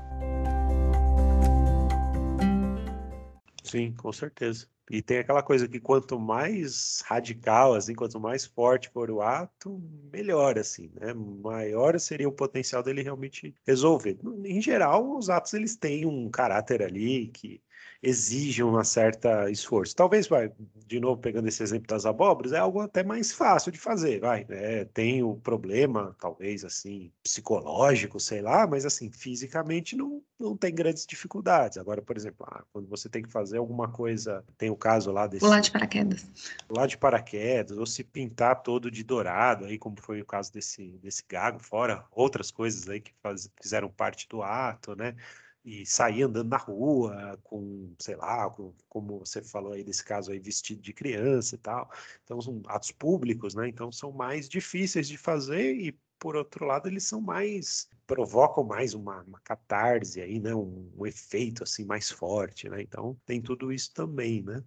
Sim, 3.63 3.93
com 3.93 4.11
certeza. 4.11 4.70
E 4.91 5.01
tem 5.01 5.19
aquela 5.19 5.41
coisa 5.41 5.69
que 5.69 5.79
quanto 5.79 6.19
mais 6.19 7.01
radical, 7.05 7.73
assim, 7.75 7.95
quanto 7.95 8.19
mais 8.19 8.45
forte 8.45 8.89
for 8.89 9.09
o 9.09 9.21
ato, 9.21 9.81
melhor, 10.11 10.59
assim, 10.59 10.91
né? 10.99 11.13
Maior 11.13 11.97
seria 11.97 12.27
o 12.27 12.31
potencial 12.33 12.83
dele 12.83 13.01
realmente 13.01 13.55
resolver. 13.65 14.19
Em 14.43 14.61
geral, 14.61 15.17
os 15.17 15.29
atos 15.29 15.53
eles 15.53 15.77
têm 15.77 16.05
um 16.05 16.29
caráter 16.29 16.83
ali 16.83 17.29
que 17.29 17.61
exige 18.01 18.63
um 18.63 18.83
certo 18.83 19.27
esforço. 19.49 19.95
Talvez, 19.95 20.27
vai, 20.27 20.51
de 20.87 20.99
novo, 20.99 21.21
pegando 21.21 21.47
esse 21.47 21.61
exemplo 21.61 21.87
das 21.87 22.05
abóboras, 22.05 22.51
é 22.51 22.57
algo 22.57 22.81
até 22.81 23.03
mais 23.03 23.31
fácil 23.31 23.71
de 23.71 23.79
fazer, 23.79 24.19
vai. 24.19 24.45
É, 24.49 24.85
tem 24.85 25.21
o 25.21 25.35
problema, 25.35 26.15
talvez, 26.19 26.65
assim, 26.65 27.11
psicológico, 27.21 28.19
sei 28.19 28.41
lá, 28.41 28.65
mas, 28.65 28.85
assim, 28.85 29.11
fisicamente 29.11 29.95
não, 29.95 30.21
não 30.39 30.57
tem 30.57 30.73
grandes 30.73 31.05
dificuldades. 31.05 31.77
Agora, 31.77 32.01
por 32.01 32.17
exemplo, 32.17 32.45
ah, 32.49 32.63
quando 32.73 32.87
você 32.87 33.07
tem 33.07 33.21
que 33.21 33.31
fazer 33.31 33.59
alguma 33.59 33.87
coisa, 33.87 34.43
tem 34.57 34.71
o 34.71 34.75
caso 34.75 35.11
lá 35.11 35.27
desse... 35.27 35.45
Pular 35.45 35.59
de 35.59 35.71
paraquedas. 35.71 36.25
Pular 36.67 36.87
de 36.87 36.97
paraquedas, 36.97 37.77
ou 37.77 37.85
se 37.85 38.03
pintar 38.03 38.63
todo 38.63 38.89
de 38.89 39.03
dourado, 39.03 39.65
aí, 39.65 39.77
como 39.77 40.01
foi 40.01 40.21
o 40.21 40.25
caso 40.25 40.51
desse, 40.51 40.97
desse 41.03 41.23
gago, 41.29 41.59
fora 41.59 42.03
outras 42.11 42.49
coisas 42.49 42.89
aí 42.89 42.99
que 42.99 43.13
faz, 43.21 43.47
fizeram 43.61 43.89
parte 43.89 44.27
do 44.27 44.41
ato, 44.41 44.95
né? 44.95 45.15
E 45.63 45.85
sair 45.85 46.23
andando 46.23 46.49
na 46.49 46.57
rua 46.57 47.39
com, 47.43 47.93
sei 47.99 48.15
lá, 48.15 48.49
com, 48.49 48.73
como 48.89 49.19
você 49.19 49.41
falou 49.41 49.73
aí 49.73 49.83
desse 49.83 50.03
caso 50.03 50.31
aí, 50.31 50.39
vestido 50.39 50.81
de 50.81 50.93
criança 50.93 51.55
e 51.55 51.57
tal. 51.59 51.89
Então, 52.23 52.41
são 52.41 52.61
atos 52.67 52.91
públicos, 52.91 53.53
né? 53.53 53.67
Então, 53.67 53.91
são 53.91 54.11
mais 54.11 54.49
difíceis 54.49 55.07
de 55.07 55.17
fazer 55.17 55.75
e, 55.75 55.97
por 56.17 56.35
outro 56.35 56.65
lado, 56.65 56.87
eles 56.87 57.07
são 57.07 57.21
mais, 57.21 57.87
provocam 58.07 58.63
mais 58.63 58.93
uma, 58.93 59.21
uma 59.23 59.39
catarse 59.41 60.19
aí, 60.21 60.39
né? 60.39 60.53
Um, 60.55 60.91
um 60.97 61.05
efeito, 61.05 61.63
assim, 61.63 61.85
mais 61.85 62.09
forte, 62.09 62.67
né? 62.69 62.81
Então, 62.81 63.17
tem 63.25 63.41
tudo 63.41 63.71
isso 63.71 63.93
também, 63.93 64.41
né? 64.43 64.63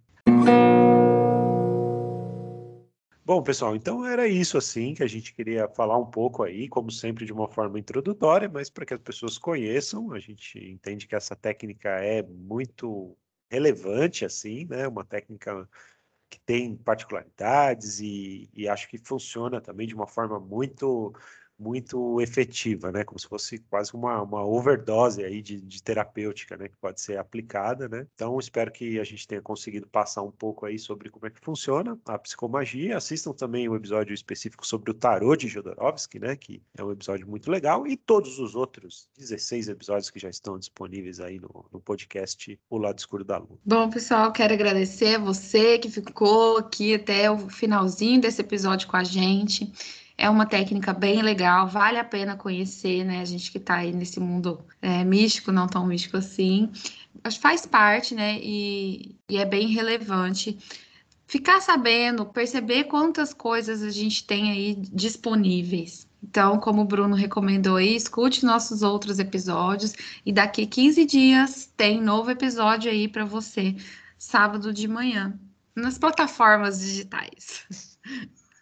Bom, 3.25 3.41
pessoal, 3.41 3.75
então 3.75 4.05
era 4.05 4.27
isso 4.27 4.55
assim 4.55 4.93
que 4.93 5.01
a 5.01 5.07
gente 5.07 5.33
queria 5.33 5.67
falar 5.67 5.97
um 5.97 6.05
pouco 6.05 6.43
aí, 6.43 6.69
como 6.69 6.91
sempre 6.91 7.25
de 7.25 7.33
uma 7.33 7.47
forma 7.49 7.79
introdutória, 7.79 8.47
mas 8.47 8.69
para 8.69 8.85
que 8.85 8.93
as 8.93 9.01
pessoas 9.01 9.35
conheçam, 9.39 10.11
a 10.13 10.19
gente 10.19 10.59
entende 10.59 11.07
que 11.07 11.15
essa 11.15 11.35
técnica 11.35 11.89
é 11.89 12.21
muito 12.21 13.17
relevante 13.49 14.23
assim, 14.25 14.65
né? 14.65 14.87
Uma 14.87 15.03
técnica 15.03 15.67
que 16.29 16.39
tem 16.41 16.75
particularidades 16.77 17.99
e, 17.99 18.49
e 18.53 18.67
acho 18.69 18.87
que 18.89 18.97
funciona 18.99 19.61
também 19.61 19.87
de 19.87 19.95
uma 19.95 20.07
forma 20.07 20.39
muito 20.39 21.13
muito 21.57 22.19
efetiva, 22.21 22.91
né? 22.91 23.03
Como 23.03 23.19
se 23.19 23.27
fosse 23.27 23.59
quase 23.59 23.93
uma, 23.93 24.21
uma 24.21 24.45
overdose 24.45 25.23
aí 25.23 25.41
de, 25.41 25.59
de 25.59 25.81
terapêutica, 25.81 26.57
né? 26.57 26.67
Que 26.67 26.77
pode 26.77 27.01
ser 27.01 27.17
aplicada, 27.17 27.87
né? 27.87 28.05
Então, 28.13 28.37
espero 28.39 28.71
que 28.71 28.99
a 28.99 29.03
gente 29.03 29.27
tenha 29.27 29.41
conseguido 29.41 29.87
passar 29.87 30.21
um 30.21 30.31
pouco 30.31 30.65
aí 30.65 30.77
sobre 30.77 31.09
como 31.09 31.25
é 31.25 31.29
que 31.29 31.39
funciona 31.39 31.97
a 32.05 32.17
psicomagia. 32.17 32.97
Assistam 32.97 33.33
também 33.33 33.67
o 33.67 33.73
um 33.73 33.75
episódio 33.75 34.13
específico 34.13 34.65
sobre 34.65 34.91
o 34.91 34.93
tarô 34.93 35.35
de 35.35 35.47
Jodorowsky, 35.47 36.19
né? 36.19 36.35
Que 36.35 36.61
é 36.77 36.83
um 36.83 36.91
episódio 36.91 37.27
muito 37.27 37.49
legal. 37.49 37.87
E 37.87 37.95
todos 37.95 38.39
os 38.39 38.55
outros 38.55 39.07
16 39.17 39.69
episódios 39.69 40.09
que 40.09 40.19
já 40.19 40.29
estão 40.29 40.59
disponíveis 40.59 41.19
aí 41.19 41.39
no, 41.39 41.65
no 41.71 41.79
podcast 41.79 42.59
O 42.69 42.77
Lado 42.77 42.99
Escuro 42.99 43.23
da 43.23 43.37
Lua. 43.37 43.57
Bom, 43.65 43.89
pessoal, 43.89 44.31
quero 44.31 44.53
agradecer 44.53 45.17
você 45.19 45.79
que 45.79 45.89
ficou 45.89 46.57
aqui 46.57 46.95
até 46.95 47.29
o 47.31 47.49
finalzinho 47.49 48.19
desse 48.19 48.41
episódio 48.41 48.87
com 48.87 48.97
a 48.97 49.03
gente. 49.03 49.71
É 50.17 50.29
uma 50.29 50.45
técnica 50.45 50.93
bem 50.93 51.21
legal, 51.21 51.67
vale 51.67 51.99
a 51.99 52.03
pena 52.03 52.37
conhecer, 52.37 53.03
né? 53.03 53.19
A 53.19 53.25
gente 53.25 53.51
que 53.51 53.57
está 53.57 53.75
aí 53.75 53.91
nesse 53.91 54.19
mundo 54.19 54.65
é, 54.81 55.03
místico, 55.03 55.51
não 55.51 55.67
tão 55.67 55.85
místico 55.85 56.17
assim, 56.17 56.71
faz 57.39 57.65
parte, 57.65 58.15
né? 58.15 58.39
E, 58.41 59.15
e 59.27 59.37
é 59.37 59.45
bem 59.45 59.67
relevante. 59.67 60.57
Ficar 61.27 61.59
sabendo, 61.59 62.25
perceber 62.25 62.85
quantas 62.85 63.33
coisas 63.33 63.81
a 63.81 63.89
gente 63.89 64.25
tem 64.25 64.51
aí 64.51 64.75
disponíveis. 64.75 66.07
Então, 66.23 66.59
como 66.59 66.81
o 66.81 66.85
Bruno 66.85 67.15
recomendou 67.15 67.75
aí, 67.75 67.95
escute 67.95 68.45
nossos 68.45 68.81
outros 68.81 69.19
episódios 69.19 69.93
e 70.25 70.31
daqui 70.31 70.65
15 70.65 71.05
dias 71.05 71.71
tem 71.75 72.01
novo 72.01 72.31
episódio 72.31 72.89
aí 72.89 73.07
para 73.07 73.25
você, 73.25 73.75
sábado 74.17 74.73
de 74.73 74.87
manhã, 74.87 75.37
nas 75.75 75.97
plataformas 75.97 76.79
digitais. 76.79 77.65